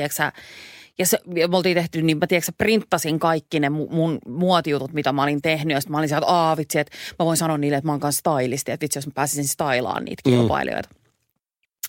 [0.97, 4.93] ja, se, ja me oltiin tehty, niin mä tiedätkö, printtasin kaikki ne mun, mun muotijutut,
[4.93, 5.75] mitä mä olin tehnyt.
[5.75, 7.99] Ja sitten mä olin sieltä, että vitsi, että mä voin sanoa niille, että mä oon
[7.99, 8.71] kanssa stylisti.
[8.71, 10.31] Että vitsi, jos mä pääsisin stylaan niitä mm.
[10.31, 10.89] kilpailijoita.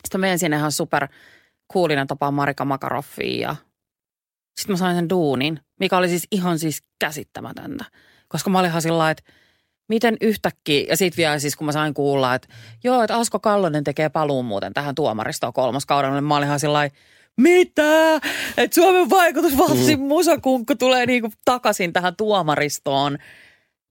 [0.05, 1.09] Sitten mä menen sinne ihan super
[1.69, 3.57] kuulinen tapa Marika Makaroffia ja
[4.61, 7.85] sitten mä sain sen duunin, mikä oli siis ihan siis käsittämätöntä.
[8.29, 9.23] Koska mä olin ihan sillä että
[9.89, 12.49] miten yhtäkkiä, ja sitten vielä siis kun mä sain kuulla, että
[12.85, 16.61] joo, että Asko Kallonen tekee paluun muuten tähän tuomaristoon kolmas kauden, niin mä olin ihan
[16.61, 16.91] sillä
[17.37, 18.17] mitä?
[18.57, 20.07] Että Suomen vaikutusvaltsin mm.
[20.07, 23.19] musakunkku tulee niinku takaisin tähän tuomaristoon,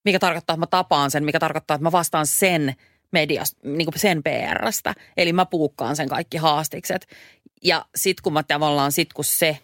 [0.05, 2.75] mikä tarkoittaa, että mä tapaan sen, mikä tarkoittaa, että mä vastaan sen
[3.11, 4.93] mediasta, niin kuin sen PRstä.
[5.17, 7.07] Eli mä puukkaan sen kaikki haastikset.
[7.65, 9.59] Ja sitten kun mä tavallaan, sit kun se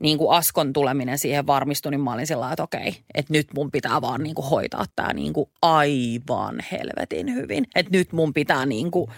[0.00, 3.70] niin kuin Askon tuleminen siihen varmistui, niin mä olin sillä että okei, että nyt mun
[3.70, 7.66] pitää vaan niin kuin hoitaa tämä niin kuin aivan helvetin hyvin.
[7.74, 9.10] Että nyt mun pitää niin kuin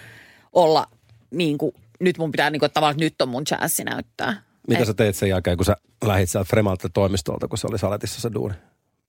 [0.53, 0.87] olla
[1.31, 4.41] niin kuin, nyt mun pitää niin kuin, tavallaan, että nyt on mun chanssi näyttää.
[4.67, 7.79] Mitä Et, sä teit sen jälkeen, kun sä lähit sieltä Fremalta toimistolta, kun se oli
[7.79, 8.53] Saletissa se duuni?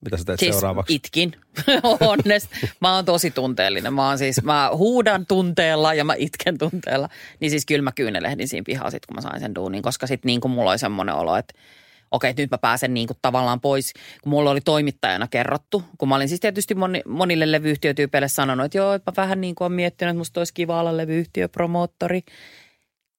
[0.05, 0.95] Mitä sä teet siis seuraavaksi?
[0.95, 1.33] itkin,
[2.01, 2.57] onnesta.
[2.81, 3.95] Mä oon tosi tunteellinen.
[3.95, 7.09] Mä, oon siis, mä huudan tunteella ja mä itken tunteella.
[7.41, 10.25] Niin siis kyllä mä kyynelehdin siinä pihaa sit, kun mä sain sen duunin, koska sit
[10.25, 11.55] niin kuin mulla oli semmoinen olo, että
[12.11, 13.93] okei, nyt mä pääsen niin kuin tavallaan pois,
[14.23, 15.83] kun mulla oli toimittajana kerrottu.
[15.99, 19.67] Kun mä olin siis tietysti moni, monille levyyhtiötyypeille sanonut, että joo, mä vähän niin kuin
[19.67, 22.21] olen miettinyt, että musta olisi kiva olla levyyhtiöpromoottori.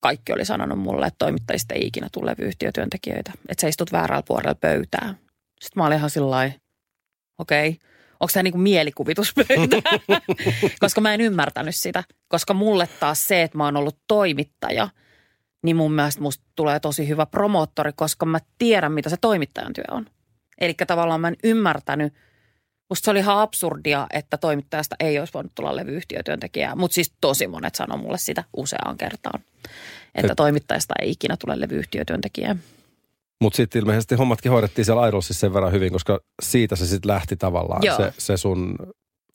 [0.01, 3.31] Kaikki oli sanonut mulle, että toimittajista ei ikinä tule levyyhtiötyöntekijöitä.
[3.49, 5.15] Että sä istut väärällä puolella pöytää.
[5.61, 6.51] Sitten mä olin ihan sillä
[7.39, 9.81] okei, okay, onko tämä niinku mielikuvituspöytä?
[10.79, 12.03] koska mä en ymmärtänyt sitä.
[12.27, 14.89] Koska mulle taas se, että mä oon ollut toimittaja,
[15.63, 19.83] niin mun mielestä musta tulee tosi hyvä promoottori, koska mä tiedän, mitä se toimittajan työ
[19.91, 20.05] on.
[20.61, 22.13] Eli tavallaan mä en ymmärtänyt,
[22.89, 26.75] musta se oli ihan absurdia, että toimittajasta ei olisi voinut tulla levyyhtiötyöntekijää.
[26.75, 29.43] Mutta siis tosi monet sanoo mulle sitä useaan kertaan,
[30.15, 32.55] että toimittajasta ei ikinä tule levyyhtiötyöntekijää.
[33.41, 37.35] Mutta sitten ilmeisesti hommatkin hoidettiin siellä Idolsissa sen verran hyvin, koska siitä se sitten lähti
[37.35, 38.75] tavallaan se, se sun,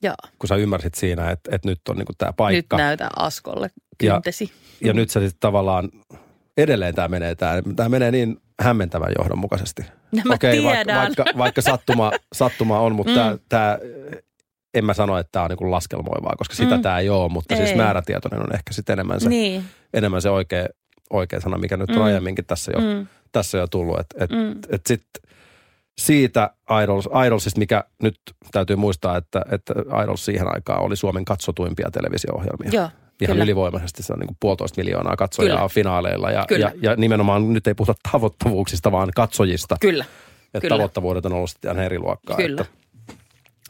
[0.03, 0.15] Joo.
[0.39, 2.77] kun sä ymmärsit siinä, että, että nyt on niinku tämä paikka.
[2.77, 4.53] Nyt näytä Askolle kyntesi.
[4.81, 5.91] Ja, ja nyt se sitten tavallaan,
[6.57, 7.35] edelleen tämä menee,
[7.77, 9.83] tämä menee niin hämmentävän johdonmukaisesti.
[10.13, 13.39] No mä Okei, vaikka, vaikka, vaikka sattuma, sattuma on, mutta mm.
[13.49, 13.79] tämä,
[14.75, 16.83] en mä sano, että tämä on niinku laskelmoivaa, koska sitä mm.
[16.83, 17.67] tämä ei ole, mutta siis ei.
[17.67, 19.65] siis määrätietoinen on ehkä sitten enemmän se, niin.
[19.95, 20.67] enemmän se oikea,
[21.11, 22.03] oikea sana, mikä nyt mm.
[22.03, 24.01] aiemminkin tässä jo mm tässä jo tullut.
[24.01, 24.61] Että et, mm.
[24.71, 25.07] et sit
[25.99, 26.51] siitä
[26.83, 28.21] Idols, Idolsista, mikä nyt
[28.53, 29.75] täytyy muistaa, että, että
[30.05, 32.71] Idols siihen aikaan oli Suomen katsotuimpia televisio-ohjelmia.
[32.73, 32.89] Joo.
[33.21, 33.45] Ihan Kyllä.
[33.45, 35.69] ylivoimaisesti se on niin kuin puolitoista miljoonaa katsojaa Kyllä.
[35.69, 36.31] finaaleilla.
[36.31, 39.77] Ja, ja, ja, nimenomaan nyt ei puhuta tavoittavuuksista, vaan katsojista.
[39.81, 40.05] Kyllä.
[40.45, 40.77] Että Kyllä.
[40.77, 42.37] tavoittavuudet on ollut sitten ihan eri luokkaa.
[42.37, 42.61] Kyllä.
[42.61, 42.75] Että,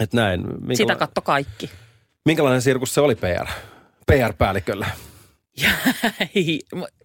[0.00, 0.40] että näin.
[0.40, 1.70] Minkäla- Sitä katto kaikki.
[2.24, 3.46] Minkälainen sirkus se oli PR?
[4.06, 4.86] PR-päällikölle?
[5.56, 5.70] Ja,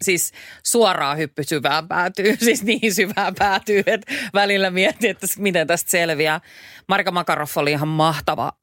[0.02, 0.32] siis
[0.66, 6.42] suoraan hyppy syvään päätyy, siis niin syvään päätyy, että välillä mietin, että miten tästä selviää.
[6.88, 8.54] Marika Makarov oli ihan mahtava.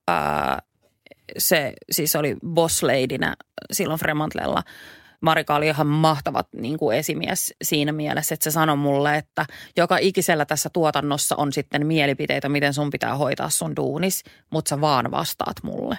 [1.38, 2.82] Se siis oli boss
[3.72, 4.62] silloin Fremantlella.
[5.20, 9.98] Marika oli ihan mahtava niin kuin esimies siinä mielessä, että se sanoi mulle, että joka
[9.98, 15.10] ikisellä tässä tuotannossa on sitten mielipiteitä, miten sun pitää hoitaa sun duunis, mutta sä vaan
[15.10, 15.98] vastaat mulle.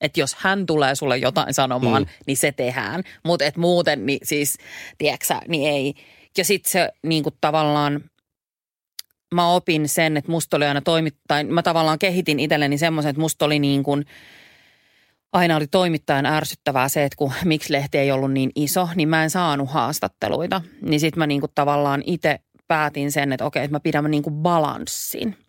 [0.00, 2.08] Että jos hän tulee sulle jotain sanomaan, mm.
[2.26, 3.02] niin se tehdään.
[3.24, 4.58] Mutta et muuten, niin siis,
[4.98, 5.94] tiedätkö niin ei.
[6.38, 8.04] Ja sitten se niin kuin tavallaan,
[9.34, 13.44] mä opin sen, että musta oli aina toimittajan, mä tavallaan kehitin itselleni semmoisen, että musta
[13.44, 14.04] oli niin kuin,
[15.32, 19.22] aina oli toimittajan ärsyttävää se, että kun miksi lehti ei ollut niin iso, niin mä
[19.22, 20.62] en saanut haastatteluita.
[20.82, 24.22] Niin sitten mä niin kuin tavallaan itse päätin sen, että okei, että mä pidän niin
[24.22, 25.36] kuin balanssin–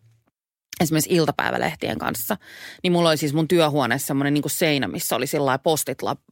[0.82, 2.38] esimerkiksi iltapäivälehtien kanssa,
[2.84, 5.60] niin mulla oli siis mun työhuoneessa semmoinen niin seinä, missä oli sillä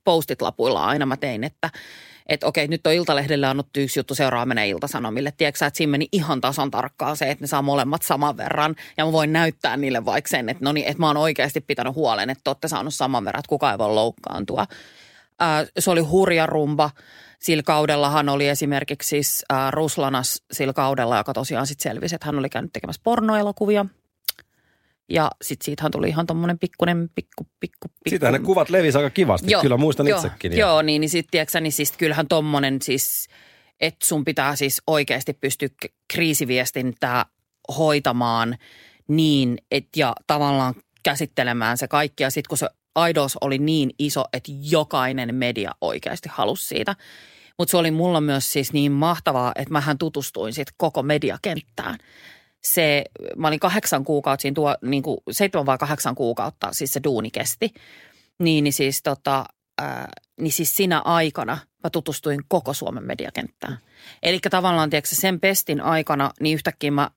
[0.04, 1.70] post-it-lapuilla aina mä tein, että
[2.30, 5.34] että okei, nyt on Iltalehdelle annettu yksi juttu, seuraa menee Iltasanomille.
[5.38, 8.76] Tiedätkö että siinä meni ihan tasan tarkkaan se, että ne saa molemmat saman verran.
[8.98, 11.96] Ja mä voin näyttää niille vaikka sen, että no niin, että mä oon oikeasti pitänyt
[11.96, 14.66] huolen, että olette saanut saman verran, että kukaan ei voi loukkaantua.
[15.40, 16.92] Ää, se oli hurja rumba.
[17.40, 22.40] Sillä kaudellahan oli esimerkiksi siis ää, Ruslanas sillä kaudella, joka tosiaan sitten selvisi, että hän
[22.40, 23.86] oli käynyt tekemässä pornoelokuvia–
[25.10, 28.10] ja sitten siitähän tuli ihan tommonen pikkunen pikku, pikku, pikku.
[28.10, 30.58] Siitähän ne kuvat levisi aika kivasti, joo, kyllä muistan joo, itsekin.
[30.58, 33.28] Joo, niin, niin sitten tiedätkö, niin siis kyllähän tommonen siis,
[33.82, 35.70] että sun pitää siis oikeasti pystyä
[36.14, 37.26] kriisiviestintää
[37.78, 38.58] hoitamaan
[39.08, 42.24] niin, että ja tavallaan käsittelemään se kaikki.
[42.24, 46.96] Ja sitten kun se aidos oli niin iso, että jokainen media oikeasti halusi siitä.
[47.58, 51.98] Mutta se oli mulla myös siis niin mahtavaa, että mähän tutustuin sitten koko mediakenttään
[52.64, 53.04] se,
[53.38, 57.32] mä olin kahdeksan kuukautta siinä tuo, niin kuin seitsemän vai kahdeksan kuukautta, siis se duuni
[57.32, 57.74] kesti.
[58.40, 59.46] Niin, niin siis tota,
[59.82, 63.78] ää, niin siis siinä aikana mä tutustuin koko Suomen mediakenttään.
[64.24, 67.10] Eli tavallaan, tiedätkö, sen pestin aikana, niin yhtäkkiä mä,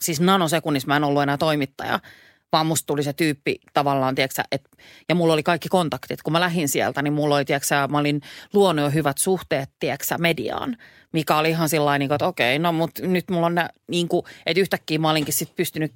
[0.00, 2.00] siis nanosekunnissa mä en ollut enää toimittaja–
[2.52, 4.68] vaan musta tuli se tyyppi tavallaan, tiedätkö, et,
[5.08, 6.22] ja mulla oli kaikki kontaktit.
[6.22, 8.20] Kun mä lähdin sieltä, niin mulla oli, tiedätkö, mä olin
[8.52, 10.76] luonut jo hyvät suhteet, tiedätkö, mediaan,
[11.12, 14.22] mikä oli ihan sillä niin että okei, no mutta nyt mulla on, nä, niin kuin,
[14.46, 15.92] että yhtäkkiä mä olinkin sitten pystynyt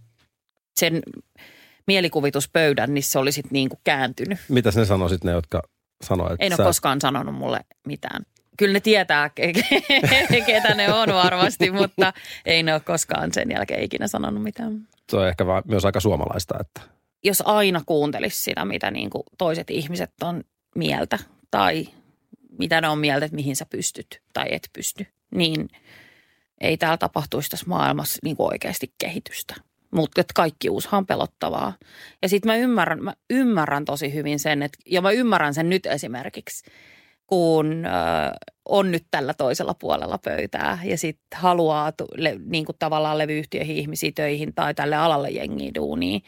[0.77, 1.03] sen
[1.87, 4.39] mielikuvituspöydän, niin se oli sitten niin kuin kääntynyt.
[4.49, 5.63] Mitäs ne sanoisit ne, jotka
[6.05, 6.63] sanoivat, sä...
[6.63, 8.23] ole koskaan sanonut mulle mitään.
[8.59, 9.31] Kyllä ne tietää,
[10.47, 12.13] ketä ne on varmasti, mutta
[12.47, 16.55] ei ne ole koskaan sen jälkeen ikinä sanonut mitään se on ehkä myös aika suomalaista.
[16.61, 16.81] Että.
[17.25, 20.45] Jos aina kuuntelisi sitä, mitä niin kuin toiset ihmiset on
[20.75, 21.19] mieltä
[21.51, 21.89] tai
[22.59, 25.69] mitä ne on mieltä, että mihin sä pystyt tai et pysty, niin
[26.61, 29.55] ei täällä tapahtuisi tässä maailmassa niin kuin oikeasti kehitystä.
[29.91, 31.73] Mutta kaikki uushan on pelottavaa.
[32.23, 35.87] Ja sitten mä ymmärrän, mä ymmärrän tosi hyvin sen, että, ja mä ymmärrän sen nyt
[35.87, 36.71] esimerkiksi,
[37.27, 37.85] kun
[38.65, 41.93] on nyt tällä toisella puolella pöytää ja sitten haluaa
[42.47, 46.23] niin kuin tavallaan levyyhtiöihin ihmisiä töihin tai tälle alalle jengiin duuniin,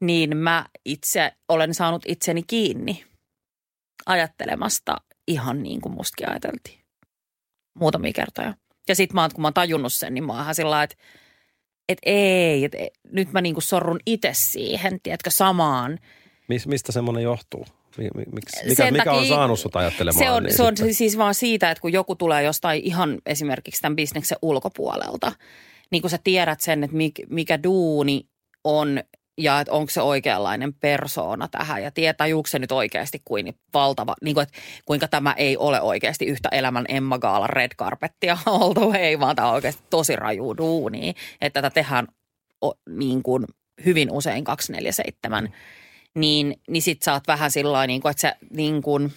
[0.00, 3.04] niin mä itse olen saanut itseni kiinni
[4.06, 4.96] ajattelemasta
[5.28, 6.80] ihan niin kuin mustakin ajateltiin
[7.74, 8.54] muutamia kertoja.
[8.88, 10.96] Ja sitten mä kun mä oon tajunnut sen, niin mä oon ihan sillä että
[11.88, 12.78] et ei, että
[13.12, 15.98] nyt mä niin kuin sorrun itse siihen, tiedätkö, samaan.
[16.48, 17.66] Mis, mistä semmoinen johtuu?
[18.32, 20.24] Miksi, mikä, mikä takia, on saanut sut ajattelemaan?
[20.24, 23.82] Se on, niin se on siis vaan siitä, että kun joku tulee jostain ihan esimerkiksi
[23.82, 25.32] tämän bisneksen ulkopuolelta,
[25.90, 28.26] niin kun sä tiedät sen, että mikä, mikä duuni
[28.64, 29.00] on
[29.38, 34.34] ja että onko se oikeanlainen persoona tähän ja tietää se nyt oikeasti kuin valtava, niin
[34.34, 39.20] kuin, että kuinka tämä ei ole oikeasti yhtä elämän Emma Gaala red carpettia oltu, ei
[39.20, 42.08] vaan tämä on oikeasti tosi raju duuni, että tätä tehdään
[42.88, 43.44] niin kuin
[43.84, 45.52] hyvin usein 247
[46.14, 49.12] niin, niin sit sä oot vähän sillä niin kuin, että sä niin kuin,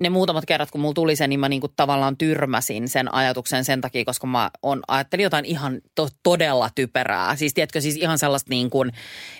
[0.00, 3.64] ne muutamat kerrat, kun mulla tuli se, niin mä niin kuin tavallaan tyrmäsin sen ajatuksen
[3.64, 7.36] sen takia, koska mä on, ajattelin jotain ihan to, todella typerää.
[7.36, 8.92] Siis tiedätkö, siis ihan sellaista niin kuin,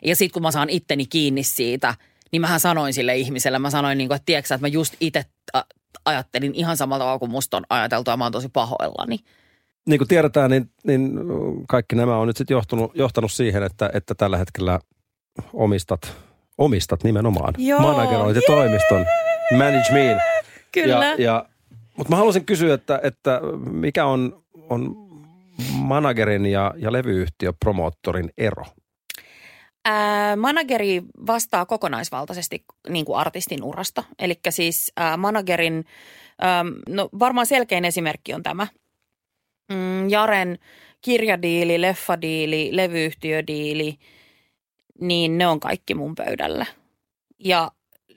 [0.04, 1.94] ja sitten kun mä saan itteni kiinni siitä,
[2.32, 5.24] niin mähän sanoin sille ihmiselle, mä sanoin niin kuin, että tiedätkö, että mä just itse
[6.04, 9.18] ajattelin ihan samalla tavalla kuin musta on ajateltu ja mä oon tosi pahoillani.
[9.86, 11.12] Niin kuin tiedetään, niin, niin
[11.68, 12.56] kaikki nämä on nyt sitten
[12.94, 14.80] johtanut siihen, että, että tällä hetkellä–
[15.52, 16.16] omistat,
[16.58, 17.54] omistat nimenomaan.
[17.58, 17.80] Joo.
[17.80, 19.06] Manageroit ja toimiston.
[19.50, 20.20] Manage me.
[20.72, 21.04] Kyllä.
[21.04, 21.44] Ja, ja,
[21.96, 24.96] mutta mä haluaisin kysyä, että, että mikä on, on
[25.72, 28.64] managerin ja, ja levyyhtiöpromoottorin ero?
[29.84, 34.04] Ää, manageri vastaa kokonaisvaltaisesti niin kuin artistin urasta.
[34.18, 35.84] Eli siis ää, managerin,
[36.40, 38.66] ää, no varmaan selkein esimerkki on tämä.
[39.72, 40.58] Mm, Jaren
[41.00, 43.94] kirjadiili, leffadiili, levyyhtiödiili–
[45.00, 46.66] niin ne on kaikki mun pöydällä.
[47.38, 47.70] Ja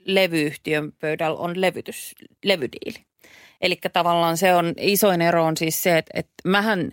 [0.04, 2.14] levyyhtiön pöydällä on levytys,
[2.44, 2.98] levydiili.
[3.60, 6.92] Eli tavallaan se on, isoin ero on siis se, että, että mähän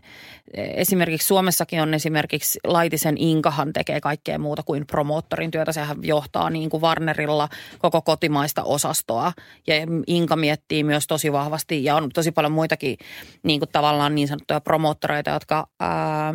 [0.54, 5.72] esimerkiksi Suomessakin on esimerkiksi Laitisen Inkahan tekee kaikkea muuta kuin promoottorin työtä.
[5.72, 9.32] Sehän johtaa niin kuin Warnerilla koko kotimaista osastoa
[9.68, 9.76] ja
[10.08, 12.98] Inka miettii myös tosi vahvasti ja on tosi paljon muitakin
[13.44, 16.34] niin kuin tavallaan niin sanottuja promoottoreita, jotka ää,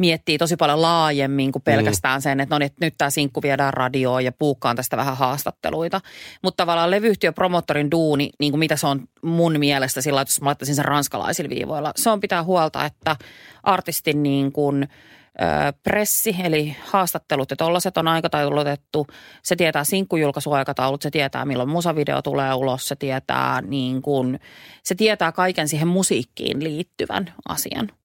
[0.00, 2.22] miettii tosi paljon laajemmin kuin pelkästään mm.
[2.22, 6.00] sen, että no niin, nyt tämä sinkku viedään radioon ja puukkaan tästä vähän haastatteluita.
[6.42, 10.74] Mutta tavallaan levyyhtiöpromottorin duuni, niin kuin mitä se on mun mielestä sillä jos mä laittaisin
[10.74, 13.16] sen ranskalaisilla viivoilla, se on pitää huolta, että
[13.62, 19.06] artistin niin kuin, ö, pressi, eli haastattelut ja tollaset on aikataulutettu.
[19.42, 24.40] Se tietää sinkkujulkaisuaikataulut, se tietää milloin musavideo tulee ulos, se tietää, niin kuin,
[24.82, 27.99] se tietää kaiken siihen musiikkiin liittyvän asian.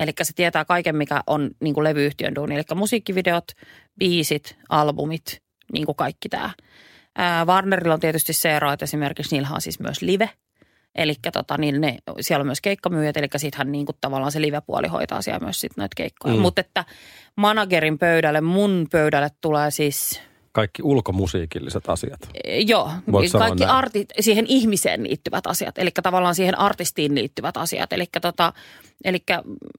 [0.00, 2.54] Eli se tietää kaiken, mikä on niin kuin levyyhtiön duuni.
[2.54, 3.44] Eli musiikkivideot,
[3.98, 5.42] biisit, albumit,
[5.72, 6.50] niin kuin kaikki tämä.
[7.46, 10.30] Warnerilla on tietysti se ero, että esimerkiksi niillä on siis myös live.
[10.94, 14.88] Eli tota, niin ne, siellä on myös keikkamyyjät, eli sittenhän niin kuin tavallaan se live-puoli
[14.88, 16.34] hoitaa siellä myös sit noita keikkoja.
[16.34, 16.40] Mm.
[16.40, 16.84] Mutta että
[17.36, 20.22] managerin pöydälle, mun pöydälle tulee siis
[20.52, 22.20] kaikki ulkomusiikilliset asiat.
[22.44, 22.90] E, joo,
[23.38, 27.92] kaikki arti, siihen ihmiseen liittyvät asiat, eli tavallaan siihen artistiin liittyvät asiat.
[27.92, 28.52] Eli tota,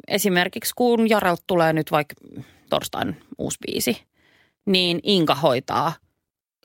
[0.08, 2.16] esimerkiksi kun Jarelt tulee nyt vaikka
[2.70, 4.04] torstain uusi biisi,
[4.66, 5.94] niin Inka hoitaa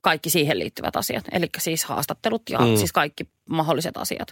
[0.03, 1.25] kaikki siihen liittyvät asiat.
[1.33, 2.77] Eli siis haastattelut ja mm.
[2.77, 4.29] siis kaikki mahdolliset asiat.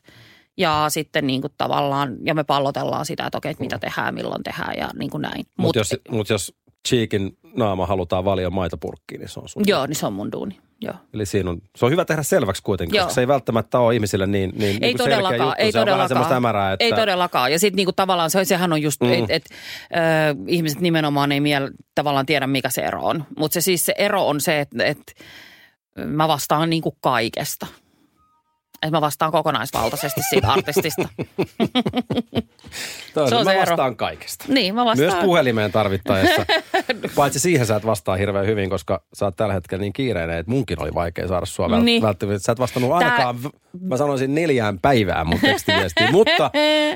[0.57, 4.43] Ja sitten niin kuin tavallaan, ja me pallotellaan sitä, että okei, että mitä tehdään, milloin
[4.43, 5.45] tehdään ja niin kuin näin.
[5.57, 6.55] Mutta mut jos, mut jos
[6.89, 9.63] Cheekin naama halutaan valia maitopurkkiin, niin se on sun.
[9.67, 10.59] Joo, niin se on mun duuni.
[10.81, 10.95] Joo.
[11.15, 13.05] Eli siinä on, se on hyvä tehdä selväksi kuitenkin, Joo.
[13.05, 15.63] koska se ei välttämättä ole ihmisille niin, niin, ei niin todellakaan, juttu.
[15.63, 16.25] Ei se todellakaan.
[16.25, 16.85] on hämärää, että...
[16.85, 17.53] Ei todellakaan.
[17.53, 19.13] Ja sitten niinku tavallaan se, sehän on just, mm.
[19.13, 19.45] että et,
[19.97, 23.25] äh, ihmiset nimenomaan ei miel, tavallaan tiedä, mikä se ero on.
[23.37, 25.15] Mutta se siis se ero on se, että et,
[26.05, 27.67] mä vastaan niinku kaikesta–
[28.85, 31.09] että mä vastaan kokonaisvaltaisesti siitä artistista.
[33.15, 33.97] se on mä se vastaan ero.
[33.97, 34.45] kaikesta.
[34.49, 35.13] Niin, mä vastaan.
[35.13, 36.47] Myös puhelimeen tarvittaessa.
[37.17, 40.51] Paitsi siihen sä et vastaa hirveän hyvin, koska sä oot tällä hetkellä niin kiireinen, että
[40.51, 42.03] munkin oli vaikea saada sua niin.
[42.03, 42.39] välttämättä.
[42.39, 43.51] Sä et vastannut ainakaan, Tää...
[43.81, 46.13] mä sanoisin neljään päivään mun tekstiviestiin.
[46.19, 46.51] Mutta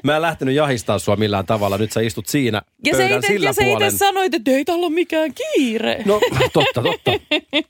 [0.04, 1.78] mä en lähtenyt jahistaa sua millään tavalla.
[1.78, 3.84] Nyt sä istut siinä ja pöydän ite, sillä ja puolen.
[3.84, 6.02] Ja sä sanoit, että ei tällä ole mikään kiire.
[6.04, 6.20] No,
[6.52, 7.10] totta, totta.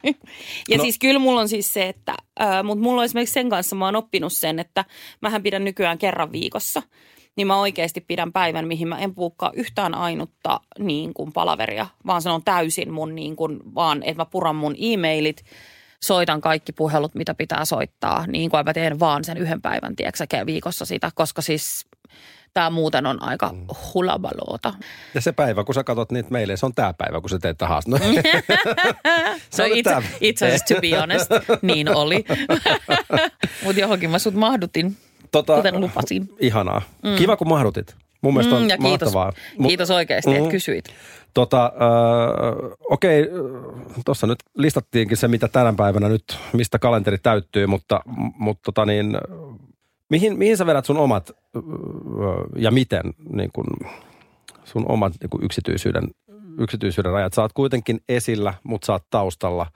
[0.71, 0.83] ja no.
[0.83, 2.15] siis kyllä mulla on siis se, että,
[2.65, 4.85] mutta mulla on esimerkiksi sen kanssa, mä oon oppinut sen, että
[5.21, 6.83] mähän pidän nykyään kerran viikossa.
[7.37, 12.23] Niin mä oikeasti pidän päivän, mihin mä en puukkaa yhtään ainutta niin kuin palaveria, vaan
[12.23, 15.45] se on täysin mun niin kuin, vaan että mä puran mun e-mailit,
[16.03, 20.47] soitan kaikki puhelut, mitä pitää soittaa, niin kuin mä teen vaan sen yhden päivän, tiedätkö,
[20.47, 21.87] viikossa sitä, koska siis
[22.55, 23.67] tämä muuten on aika mm.
[23.95, 24.75] hulabaloota.
[25.15, 27.59] Ja se päivä, kun sä katsot niitä meille, se on tämä päivä, kun sä teet
[27.59, 27.99] tähän no.
[29.51, 31.31] se on itse, itse asiassa, to be honest,
[31.63, 32.25] niin oli.
[33.65, 34.97] Mutta johonkin mä sut mahdutin,
[35.33, 36.31] tota, kuten lupasin.
[36.41, 36.83] Ihanaa.
[37.03, 37.17] Mm.
[37.17, 37.95] Kiva, kun mahdutit.
[38.21, 39.33] Mun mielestä on mm, ja kiitos, mahtavaa.
[39.69, 40.85] Kiitos oikeasti, mm, että kysyit.
[41.35, 43.27] Tota, äh, okei,
[44.05, 48.01] tuossa nyt listattiinkin se, mitä tänä päivänä nyt, mistä kalenteri täyttyy, mutta,
[48.39, 49.19] mutta tota niin,
[50.11, 51.31] Mihin, mihin sä vedät sun omat
[52.57, 53.67] ja miten niin kun,
[54.65, 56.05] sun omat niin kun yksityisyyden,
[56.59, 57.33] yksityisyyden rajat?
[57.33, 59.67] Sä oot kuitenkin esillä, mutta sä oot taustalla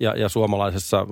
[0.00, 1.06] ja, ja suomalaisessa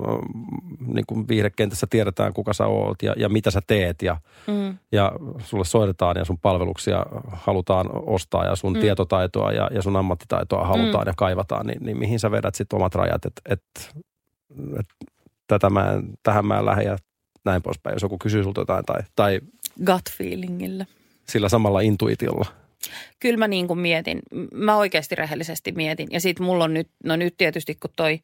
[0.86, 4.16] niin kuin viihdekentässä tiedetään, kuka sä oot ja, ja mitä sä teet ja,
[4.46, 4.78] mm.
[4.92, 8.80] ja sulle soitetaan ja sun palveluksia halutaan ostaa ja sun mm.
[8.80, 11.08] tietotaitoa ja, ja sun ammattitaitoa halutaan mm.
[11.08, 13.62] ja kaivataan, niin, niin mihin sä vedät sitten omat rajat, että et,
[14.78, 14.86] et,
[15.46, 16.96] tätä mä en, tähän mä en lähde ja
[17.44, 19.40] näin poispäin, jos joku kysyy sulta jotain tai, tai
[19.86, 20.86] gut feelingillä.
[21.28, 22.46] Sillä samalla intuitiolla.
[23.20, 24.18] Kyllä mä niin kuin mietin,
[24.54, 26.08] mä oikeasti rehellisesti mietin.
[26.10, 28.20] Ja sitten mulla on nyt, no nyt tietysti kun toi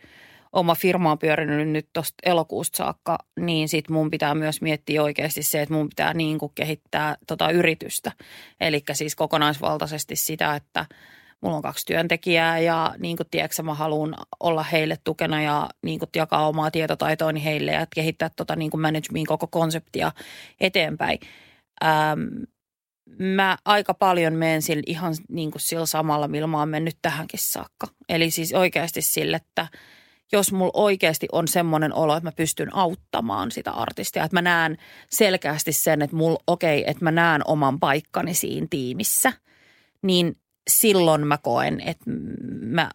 [0.53, 5.43] oma firma on pyörinyt nyt tuosta elokuusta saakka, niin sit mun pitää myös miettiä oikeasti
[5.43, 8.13] se, että mun pitää niin kuin kehittää tota yritystä.
[8.61, 10.87] Eli siis kokonaisvaltaisesti sitä, että–
[11.41, 15.99] mulla on kaksi työntekijää ja niin kuin tiedätkö, mä haluan olla heille tukena ja niin
[15.99, 20.13] kuin jakaa omaa tietotaitoani heille ja kehittää tota niin kuin managemin koko konseptia
[20.61, 21.19] eteenpäin.
[21.85, 22.21] Ähm,
[23.19, 27.41] mä aika paljon menen sillä ihan niin kuin sillä samalla, millä mä oon mennyt tähänkin
[27.43, 27.87] saakka.
[28.09, 29.69] Eli siis oikeasti sille, että
[30.33, 34.77] jos mulla oikeasti on semmoinen olo, että mä pystyn auttamaan sitä artistia, että mä näen
[35.11, 39.33] selkeästi sen, että mulla, okei, okay, että mä näen oman paikkani siinä tiimissä,
[40.03, 40.37] niin
[40.71, 42.05] silloin mä koen, että
[42.61, 42.91] mä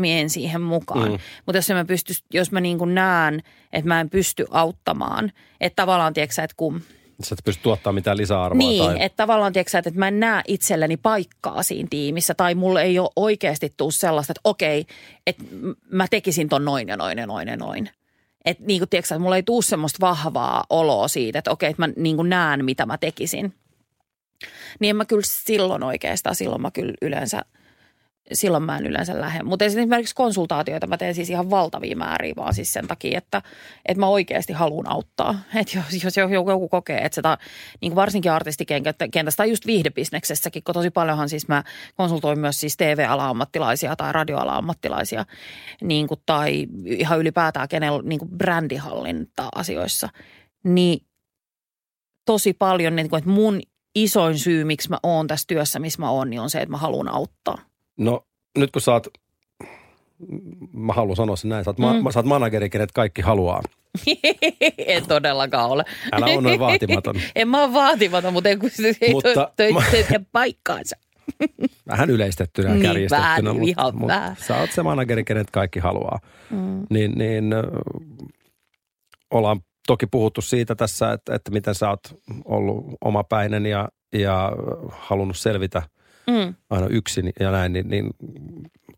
[0.00, 1.10] mien siihen mukaan.
[1.10, 1.18] Mm.
[1.46, 3.42] Mutta jos mä pysty, jos mä niin kuin näen,
[3.72, 6.82] että mä en pysty auttamaan, että tavallaan tiedätkö että kun...
[7.22, 8.58] Sä et pysty tuottaa mitään lisäarvoa.
[8.58, 8.96] Niin, tai...
[9.00, 13.10] että tavallaan tiedätkö että mä en näe itselleni paikkaa siinä tiimissä tai mulle ei ole
[13.16, 14.86] oikeasti tuu sellaista, että okei,
[15.26, 15.44] että
[15.92, 17.90] mä tekisin ton noin ja noin ja noin ja noin.
[18.44, 21.82] Että niin kuin tiedätkö, että mulla ei tuu semmoista vahvaa oloa siitä, että okei, että
[21.82, 23.54] mä niin kuin näen, mitä mä tekisin.
[24.80, 27.42] Niin mä kyllä silloin oikeastaan, silloin mä kyllä yleensä,
[28.32, 29.42] silloin mä en yleensä lähde.
[29.42, 33.42] Mutta esimerkiksi konsultaatioita mä teen siis ihan valtavia määriä vaan siis sen takia, että,
[33.86, 35.38] että mä oikeasti haluan auttaa.
[35.60, 37.38] Että jos, jos joku kokee, että sitä
[37.80, 41.64] niin varsinkin artistikentässä tai just viihdebisneksessäkin, kun tosi paljonhan siis mä
[41.96, 45.24] konsultoin myös siis TV-ala-ammattilaisia tai radioala-ammattilaisia
[45.82, 50.08] niin kuin, tai ihan ylipäätään kenellä niin kuin brändihallinta-asioissa,
[50.64, 51.00] niin
[52.24, 53.60] tosi paljon, niin kuin, että mun
[53.94, 56.76] isoin syy, miksi mä oon tässä työssä, missä mä oon, niin on se, että mä
[56.76, 57.58] haluan auttaa.
[57.96, 58.26] No
[58.58, 59.06] nyt kun sä oot,
[60.72, 62.02] mä haluan sanoa sen näin, sä oot, mm.
[62.02, 63.62] ma, sä oot manageri, kenet kaikki haluaa.
[64.86, 65.84] en todellakaan ole.
[66.12, 67.14] Älä ole noin vaatimaton.
[67.36, 70.96] en mä ole vaatimaton, mutta ei, kun se ei mutta, toi, toi, toi, paikkaansa.
[71.90, 74.36] vähän yleistettynä ja Niin, kärjistettynä, vähän, mutta, vähän.
[74.46, 76.18] sä oot se manageri, kenet kaikki haluaa.
[76.50, 76.86] Mm.
[76.90, 77.54] Niin, niin
[79.30, 82.00] ollaan toki puhuttu siitä tässä, että, että miten sä oot
[82.44, 84.52] ollut omapäinen ja, ja
[84.90, 85.82] halunnut selvitä
[86.26, 86.54] Mm.
[86.70, 88.10] aina yksin ja näin, niin, niin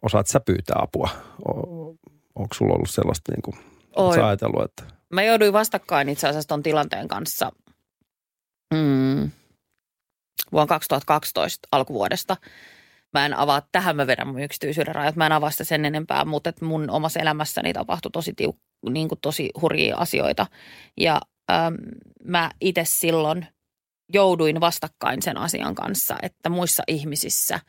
[0.03, 1.09] osaat sä pyytää apua?
[1.49, 1.95] O-
[2.35, 3.57] Onko sulla ollut sellaista, niin kuin,
[3.97, 4.15] Oi.
[4.15, 7.53] sä ajatellut, että Mä jouduin vastakkain itse asiassa ton tilanteen kanssa
[8.75, 9.31] mm,
[10.53, 12.37] vuonna 2012 alkuvuodesta.
[13.13, 16.25] Mä en avaa, tähän mä vedän mun yksityisyyden rajat, mä en avaa sitä sen enempää,
[16.25, 18.57] mutta mun omassa elämässäni tapahtui tosi, tiu,
[18.91, 20.47] niin kuin tosi hurjia asioita.
[20.97, 21.21] Ja
[21.51, 21.77] äm,
[22.25, 23.47] mä itse silloin
[24.13, 27.61] jouduin vastakkain sen asian kanssa, että muissa ihmisissä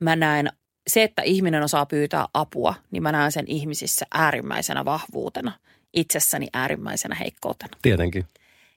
[0.00, 0.48] mä näen,
[0.86, 5.52] se, että ihminen osaa pyytää apua, niin mä näen sen ihmisissä äärimmäisenä vahvuutena,
[5.94, 7.76] itsessäni äärimmäisenä heikkoutena.
[7.82, 8.24] tietenkin?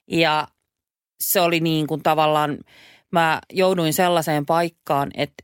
[0.07, 0.47] Ja
[1.19, 2.57] se oli niin kuin tavallaan,
[3.11, 5.43] mä jouduin sellaiseen paikkaan, että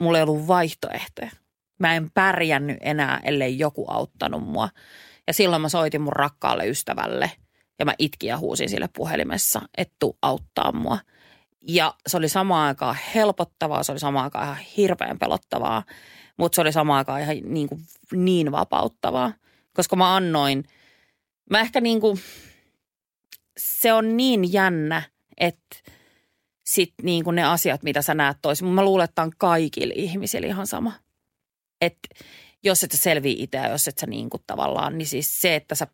[0.00, 1.30] mulla ei ollut vaihtoehtoja.
[1.78, 4.68] Mä en pärjännyt enää, ellei joku auttanut mua.
[5.28, 7.30] Ja silloin mä soitin mun rakkaalle ystävälle
[7.78, 10.98] ja mä itkin ja huusin sille puhelimessa, että tuu auttaa mua.
[11.68, 15.82] Ja se oli samaan aikaan helpottavaa, se oli samaan aikaan ihan hirveän pelottavaa,
[16.36, 17.80] mutta se oli samaan aikaan ihan niin, kuin
[18.12, 19.32] niin vapauttavaa.
[19.74, 20.64] Koska mä annoin,
[21.50, 22.20] mä ehkä niin kuin,
[23.58, 25.02] se on niin jännä,
[25.36, 25.76] että
[26.66, 28.68] sit niin kuin ne asiat, mitä sä näet toisin.
[28.68, 30.92] Mä luulen, että on kaikille ihmisille ihan sama.
[31.80, 32.08] Että
[32.64, 35.74] jos et sä selviä itse jos et sä niin kuin tavallaan, niin siis se, että
[35.74, 35.86] sä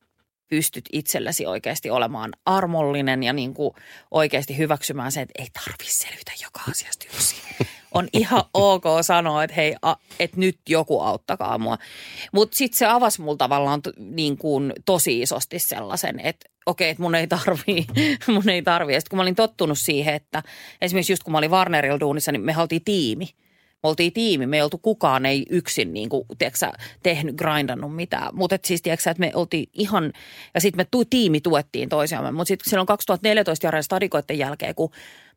[0.48, 3.74] pystyt itsellesi oikeasti olemaan armollinen ja niin kuin
[4.10, 7.38] oikeasti hyväksymään se, että ei tarvi selvitä joka asiasta yksin.
[7.94, 11.78] On ihan ok sanoa, että hei, a, että nyt joku auttakaa mua.
[12.32, 17.02] Mutta sitten se avasi mulla tavallaan t- niin kuin tosi isosti sellaisen, että okei, että
[17.02, 17.86] mun ei tarvii,
[18.34, 18.94] mun ei tarvii.
[18.94, 20.42] Ja sit kun mä olin tottunut siihen, että
[20.80, 23.28] esimerkiksi just kun mä olin Warnerilla duunissa, niin me oltiin tiimi.
[23.84, 26.66] Me oltiin tiimi, me ei oltu kukaan ei yksin niin kuin, tiedätkö,
[27.02, 28.28] tehnyt, grindannut mitään.
[28.32, 30.12] Mutta siis, tiedätkö, että me oltiin ihan,
[30.54, 32.32] ja sitten me tu, tiimi tuettiin toisiamme.
[32.32, 34.90] Mutta sitten silloin 2014 Jaren stadikoiden jälkeen, kun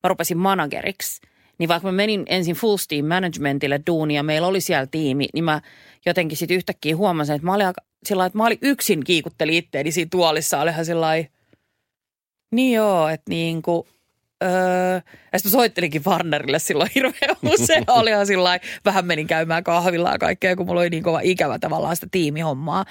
[0.03, 1.21] mä rupesin manageriksi,
[1.57, 5.61] niin vaikka mä menin ensin full steam managementille duunia, meillä oli siellä tiimi, niin mä
[6.05, 9.91] jotenkin sitten yhtäkkiä huomasin, että mä olin aika, sillä että mä olin yksin kiikutteli itteeni
[9.91, 11.07] siinä tuolissa, olihan sillä
[12.51, 13.87] niin joo, että niin kuin,
[14.43, 15.01] öö,
[15.33, 17.83] ja sitten soittelinkin Warnerille silloin hirveän usein.
[17.99, 21.59] Olihan sillä lailla, vähän menin käymään kahvilla ja kaikkea, kun mulla oli niin kova ikävä
[21.59, 22.85] tavallaan sitä tiimihommaa.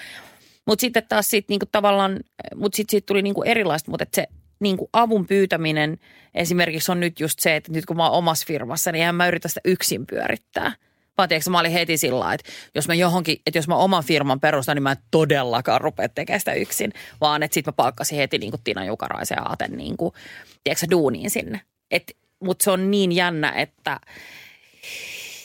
[0.66, 2.20] Mutta sitten taas sit niinku tavallaan,
[2.55, 4.26] mutta sitten siitä tuli niinku erilaista, mutta se
[4.61, 5.99] niinku avun pyytäminen
[6.34, 9.28] esimerkiksi on nyt just se, että nyt kun mä oon omassa firmassa, niin en mä
[9.28, 10.72] yritä sitä yksin pyörittää.
[11.19, 14.41] Vaan tiedätkö, mä olin heti sillä että jos mä johonkin, että jos mä oman firman
[14.41, 16.93] perustan, niin mä en todellakaan rupea tekemään sitä yksin.
[17.21, 20.12] Vaan että sit mä palkkasin heti niin kuin Tina Jukaraisen ja Aten niin kuin,
[20.64, 21.61] tiedätkö, duuniin sinne.
[22.41, 24.01] Mutta se on niin jännä, että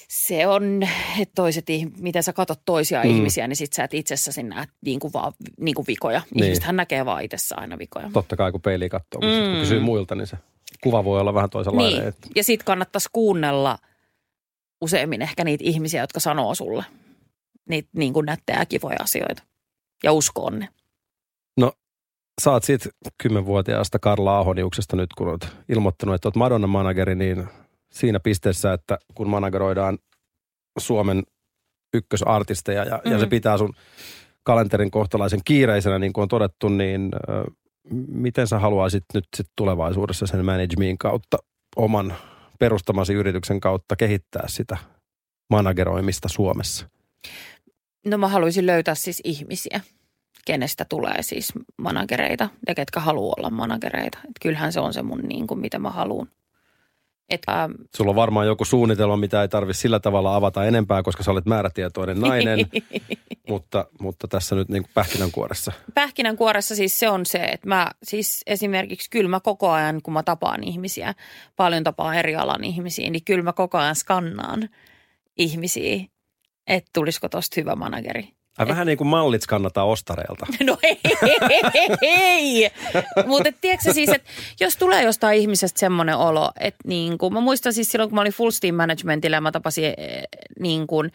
[0.07, 0.83] se on,
[1.19, 1.65] että toiset,
[1.97, 3.09] miten sä katot toisia mm.
[3.09, 6.21] ihmisiä, niin sit sä et itsessäsi näe niin kuin vaan niin kuin vikoja.
[6.33, 6.43] Niin.
[6.43, 8.09] Ihmisethän näkee vaan itsessä aina vikoja.
[8.13, 9.43] Totta kai kun peiliä katsoo, mutta mm.
[9.43, 9.59] kun Mm.
[9.59, 10.37] kysyy muilta, niin se
[10.83, 11.99] kuva voi olla vähän toisenlainen.
[11.99, 13.77] Niin, Että, ja sitten kannattaisi kuunnella
[14.81, 16.85] useimmin ehkä niitä ihmisiä, jotka sanoo sulle
[17.69, 19.43] niitä niin kuin nättejä ja kivoja asioita.
[20.03, 20.69] Ja uskoon ne.
[22.41, 22.89] sä oot siitä
[23.23, 27.47] kymmenvuotiaasta Karla Ahoniuksesta nyt, kun oot ilmoittanut, että oot Madonna manageri, niin
[27.91, 29.97] siinä pisteessä, että kun manageroidaan
[30.79, 31.23] Suomen
[31.93, 33.11] ykkösartisteja ja, mm.
[33.11, 33.29] ja se Mhm.
[33.29, 33.73] pitää sun
[34.43, 37.51] kalenterin kohtalaisen kiireisenä, niin kuin on todettu, niin ö,
[38.07, 41.37] miten sä haluaisit nyt sit tulevaisuudessa sen managemin kautta
[41.75, 42.13] oman
[42.61, 44.77] perustamasi yrityksen kautta kehittää sitä
[45.49, 46.89] manageroimista Suomessa?
[48.05, 49.81] No mä haluaisin löytää siis ihmisiä,
[50.45, 54.17] kenestä tulee siis managereita ja ketkä haluaa olla managereita.
[54.17, 56.27] Et kyllähän se on se mun niin kuin, mitä mä haluan.
[57.31, 61.23] Et, ähm, Sulla on varmaan joku suunnitelma, mitä ei tarvi sillä tavalla avata enempää, koska
[61.23, 62.59] sä olet määrätietoinen nainen,
[63.49, 65.71] mutta, mutta tässä nyt niin pähkinänkuoressa.
[65.93, 70.23] pähkinänkuoressa siis se on se, että mä siis esimerkiksi kyllä mä koko ajan, kun mä
[70.23, 71.15] tapaan ihmisiä,
[71.55, 74.69] paljon tapaan eri alan ihmisiä, niin kyllä mä koko ajan skannaan
[75.37, 76.05] ihmisiä,
[76.67, 78.40] että tulisiko tosta hyvä manageri.
[78.57, 80.45] Ai vähän niin kuin mallit kannattaa ostareilta.
[80.65, 80.99] No ei,
[82.01, 82.71] ei.
[83.25, 84.29] Mutta tiedätkö siis, että
[84.59, 88.21] jos tulee jostain ihmisestä semmoinen olo, että niin kuin, mä muistan siis silloin, kun mä
[88.21, 90.23] olin full steam managementilla ja mä tapasin eh,
[90.59, 91.05] niin kuin,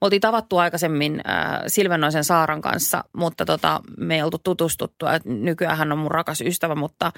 [0.00, 5.06] me oltiin tavattu aikaisemmin äh, Silvennoisen Saaran kanssa, mutta tota, me ei oltu tutustuttu.
[5.06, 7.12] Et nykyään hän on mun rakas ystävä, mutta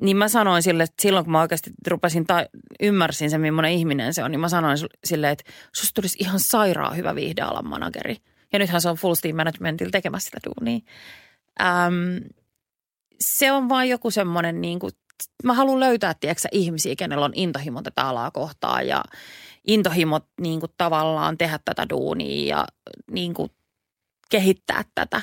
[0.00, 2.46] niin mä sanoin sille, että silloin kun mä oikeasti rupesin tai
[2.82, 5.44] ymmärsin sen, millainen ihminen se on, niin mä sanoin sille, että
[5.76, 8.16] susta tulisi ihan sairaan hyvä viihdealan manageri.
[8.52, 10.80] Ja nythän se on full steam managementilla tekemässä sitä duunia.
[11.60, 12.24] Äm,
[13.20, 14.92] se on vaan joku semmoinen niin kuin,
[15.44, 19.02] mä haluan löytää, tiedätkö, ihmisiä, kenellä on intohimo tätä alaa kohtaan ja,
[19.68, 22.66] intohimot niin kuin tavallaan tehdä tätä duunia ja
[23.10, 23.50] niin kuin
[24.30, 25.20] kehittää tätä.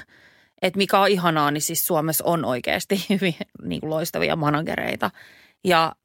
[0.61, 5.11] Et mikä on ihanaa, niin siis Suomessa on oikeasti hyvin niin kuin loistavia managereita.
[5.63, 5.95] Ja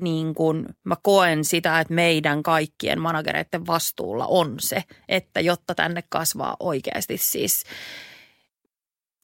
[0.00, 6.02] niin kuin mä koen sitä, että meidän kaikkien managereiden vastuulla on se, että jotta tänne
[6.08, 7.64] kasvaa oikeasti siis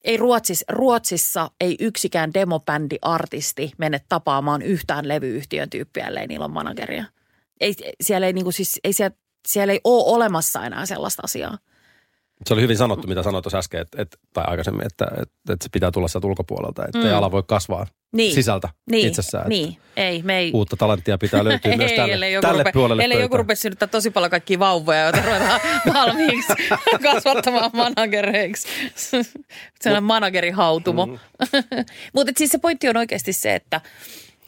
[0.05, 7.05] ei Ruotsis, Ruotsissa ei yksikään demobändi-artisti mene tapaamaan yhtään levyyhtiön tyyppiä, ellei niillä on manageria.
[7.61, 9.17] Ei, siellä ei, niin kuin siis, ei siellä,
[9.49, 11.59] siellä ei ole olemassa enää sellaista asiaa.
[12.47, 15.65] Se oli hyvin sanottu, mitä sanoit tuossa äsken, että, että, tai aikaisemmin, että, että, että
[15.65, 17.07] se pitää tulla sieltä ulkopuolelta, että mm.
[17.07, 18.35] ei ala voi kasvaa niin.
[18.35, 19.09] sisältä niin.
[19.09, 19.49] itsessään.
[19.49, 20.51] Niin, ei, me ei.
[20.55, 24.11] Uutta talenttia pitää löytyä myös tälle, ei, tälle rupe, puolelle Eli joku rupesi synnyttää tosi
[24.11, 25.61] paljon kaikkia vauvoja, joita ruvetaan
[25.95, 26.53] valmiiksi
[27.13, 28.69] kasvattamaan managereiksi.
[29.81, 31.07] Sellainen managerihautumo.
[31.07, 31.19] Mm.
[32.13, 33.81] Mutta siis se pointti on oikeasti se, että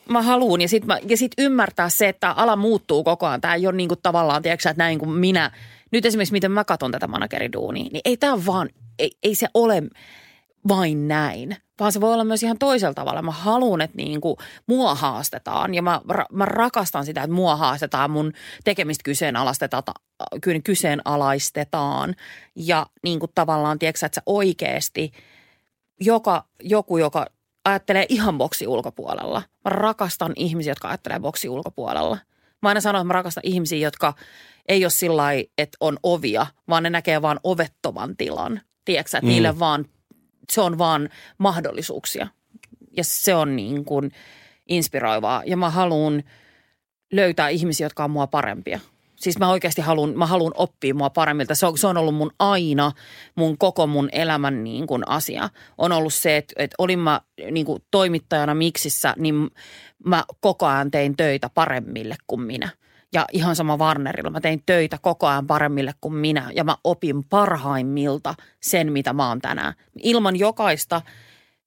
[0.09, 3.41] mä haluan ja sitten sit ymmärtää se, että ala muuttuu koko ajan.
[3.41, 5.51] Tämä ei ole niin kuin tavallaan, tiedätkö, että näin kuin minä,
[5.93, 8.69] nyt esimerkiksi miten mä katson tätä manageriduunia, niin ei tämä vaan,
[8.99, 9.83] ei, ei se ole
[10.69, 13.23] vain näin, vaan se voi olla myös ihan toisella tavalla.
[13.23, 16.01] Mä haluan, että niin kuin mua haastetaan ja mä,
[16.33, 18.33] mä rakastan sitä, että mua haastetaan, mun
[18.65, 19.83] tekemistä kyseenalaistetaan,
[20.65, 22.15] kyseenalaistetaan
[22.55, 25.13] ja niin kuin tavallaan, tiedätkö, että sä oikeasti
[26.01, 27.27] joka, joku, joka
[27.65, 29.43] ajattelee ihan boksi ulkopuolella.
[29.65, 32.19] Mä rakastan ihmisiä, jotka ajattelee boksi ulkopuolella.
[32.63, 34.15] Mä aina sanon, että mä rakastan ihmisiä, jotka
[34.69, 38.61] ei ole sillä että on ovia, vaan ne näkee vaan ovettoman tilan.
[38.85, 39.29] Tiedätkö, että mm.
[39.29, 39.85] niille vaan,
[40.53, 41.09] se on vaan
[41.39, 42.29] mahdollisuuksia.
[42.97, 44.11] Ja se on niin kuin
[44.67, 45.43] inspiroivaa.
[45.47, 46.23] Ja mä haluan
[47.13, 48.81] löytää ihmisiä, jotka on mua parempia–
[49.17, 51.55] Siis mä oikeasti haluan, mä haluan oppia mua paremmilta.
[51.55, 52.93] Se on, se on ollut mun aina,
[53.35, 55.51] mun koko mun elämän niin kuin asia.
[55.79, 59.51] On ollut se, että, että olin mä niin kuin toimittajana Miksissä, niin
[60.05, 62.69] mä koko ajan tein töitä paremmille kuin minä.
[63.13, 66.51] Ja ihan sama Warnerilla, mä tein töitä koko ajan paremmille kuin minä.
[66.55, 69.75] Ja mä opin parhaimmilta sen, mitä mä oon tänään.
[70.03, 71.03] Ilman jokaista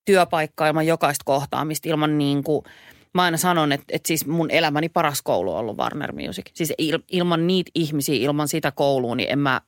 [0.06, 2.64] työpaikkaa, ilman jokaista kohtaamista, ilman niin kuin–
[3.14, 6.46] mä aina sanon, että, että siis mun elämäni paras koulu on ollut Warner Music.
[6.54, 9.62] Siis il, ilman niitä ihmisiä, ilman sitä koulua, niin en mä,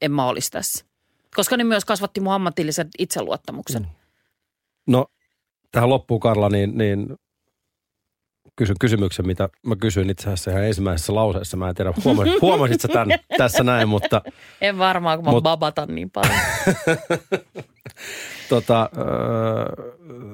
[0.00, 0.84] en mä olisi tässä.
[1.36, 3.82] Koska ne myös kasvatti mun ammatillisen itseluottamuksen.
[3.82, 3.88] Mm.
[4.86, 5.06] No,
[5.72, 7.16] tähän loppuun Karla, niin, niin
[8.56, 11.56] kysyn kysymyksen, mitä mä kysyin itse asiassa ihan ensimmäisessä lauseessa.
[11.56, 14.22] Mä en tiedä, huomasit, huomasit sä tämän tässä näin, mutta...
[14.60, 16.40] En varmaan, kun mä mut, babatan niin paljon.
[18.48, 18.90] tota,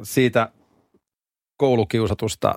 [0.03, 0.53] siitä
[1.57, 2.55] koulukiusatusta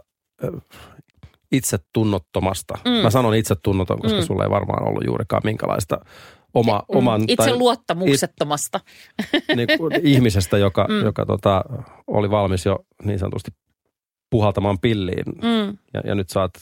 [1.52, 2.78] itsetunnottomasta.
[2.86, 2.92] Mm.
[2.92, 4.26] Mä sanon itsetunnoton, koska mm.
[4.26, 6.06] sulla ei varmaan ollut juurikaan minkälaista
[6.54, 6.98] oma, mm.
[6.98, 7.22] oman...
[7.28, 8.80] Itse luottamuksettomasta.
[9.34, 11.04] It, niin kuin, ihmisestä, joka, mm.
[11.04, 11.64] joka tota,
[12.08, 13.52] oli valmis jo niin sanotusti
[14.32, 15.26] puhaltamaan pilliin.
[15.26, 15.78] Mm.
[15.94, 16.54] Ja, ja nyt saat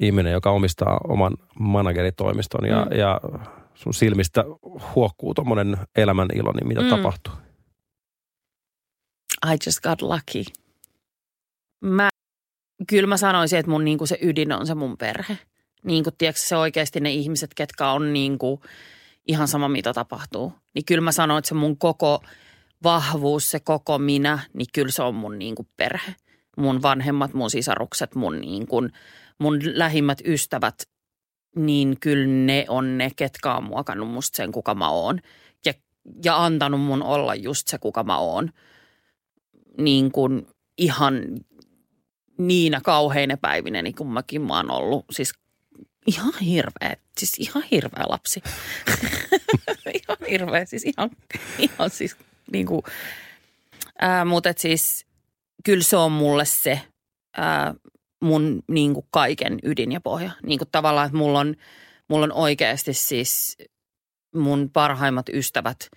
[0.00, 2.96] ihminen, joka omistaa oman manageritoimiston ja, mm.
[2.96, 3.20] ja
[3.74, 4.44] sun silmistä
[4.94, 6.88] huokkuu tuommoinen elämän ilo, niin mitä mm.
[6.88, 7.32] tapahtuu?
[9.46, 10.44] I just got lucky
[11.80, 12.08] mä,
[12.88, 15.38] kyllä mä sanoisin, että mun niin kuin se ydin on se mun perhe.
[15.82, 18.60] Niin kuin, tiedätkö, se oikeasti ne ihmiset, ketkä on niin kuin,
[19.26, 20.52] ihan sama mitä tapahtuu.
[20.74, 22.22] Niin kyllä mä sanoin, että se mun koko
[22.82, 26.14] vahvuus, se koko minä, niin kyllä se on mun niin kuin perhe.
[26.56, 28.92] Mun vanhemmat, mun sisarukset, mun, niin kuin,
[29.38, 30.74] mun lähimmät ystävät,
[31.56, 35.20] niin kyllä ne on ne, ketkä on muokannut musta sen, kuka mä oon.
[35.66, 35.72] Ja,
[36.24, 38.50] ja antanut mun olla just se, kuka mä oon.
[39.78, 40.46] Niin kuin
[40.78, 41.14] ihan
[42.38, 45.04] niinä kauheina päivinä, niin kuin mäkin mä oon ollut.
[45.10, 45.32] Siis
[46.06, 48.42] ihan hirveä, siis ihan hirveä lapsi.
[50.04, 51.10] ihan hirveä, siis ihan,
[51.58, 52.16] ihan siis
[52.52, 52.82] niin kuin,
[53.98, 55.06] ää, mutta siis
[55.64, 56.80] kyllä se on mulle se
[57.36, 57.74] ää,
[58.20, 60.30] mun niin kuin kaiken ydin ja pohja.
[60.46, 61.54] Niin kuin tavallaan, että mulla on,
[62.08, 63.56] mulla on oikeasti siis
[64.34, 65.90] mun parhaimmat ystävät,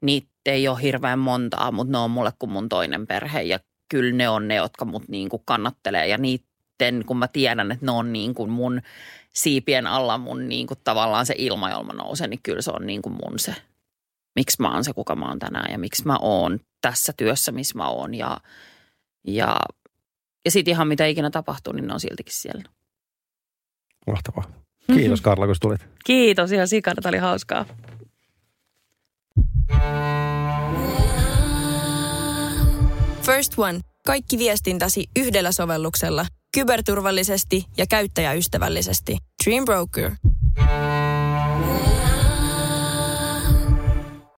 [0.00, 4.16] niitä ei ole hirveän montaa, mutta ne on mulle kuin mun toinen perhe ja kyllä
[4.16, 7.92] ne on ne, jotka mut niin kuin kannattelee ja niiden, kun mä tiedän, että ne
[7.92, 8.82] on niin kuin mun
[9.32, 13.12] siipien alla mun niin kuin tavallaan se ilma, nousen, niin kyllä se on niin kuin
[13.12, 13.54] mun se,
[14.34, 17.78] miksi mä oon se, kuka mä oon tänään ja miksi mä oon tässä työssä, missä
[17.78, 18.40] mä oon ja,
[19.26, 19.56] ja,
[20.44, 22.62] ja sitten ihan mitä ikinä tapahtuu, niin ne on siltikin siellä.
[24.06, 24.44] Mahtavaa.
[24.86, 25.80] Kiitos Karla, kun tulit.
[26.04, 27.66] Kiitos ihan sikana, tämä oli hauskaa.
[33.22, 33.80] First One.
[34.06, 36.26] Kaikki viestintäsi yhdellä sovelluksella.
[36.54, 39.18] Kyberturvallisesti ja käyttäjäystävällisesti.
[39.44, 40.10] Dream Broker.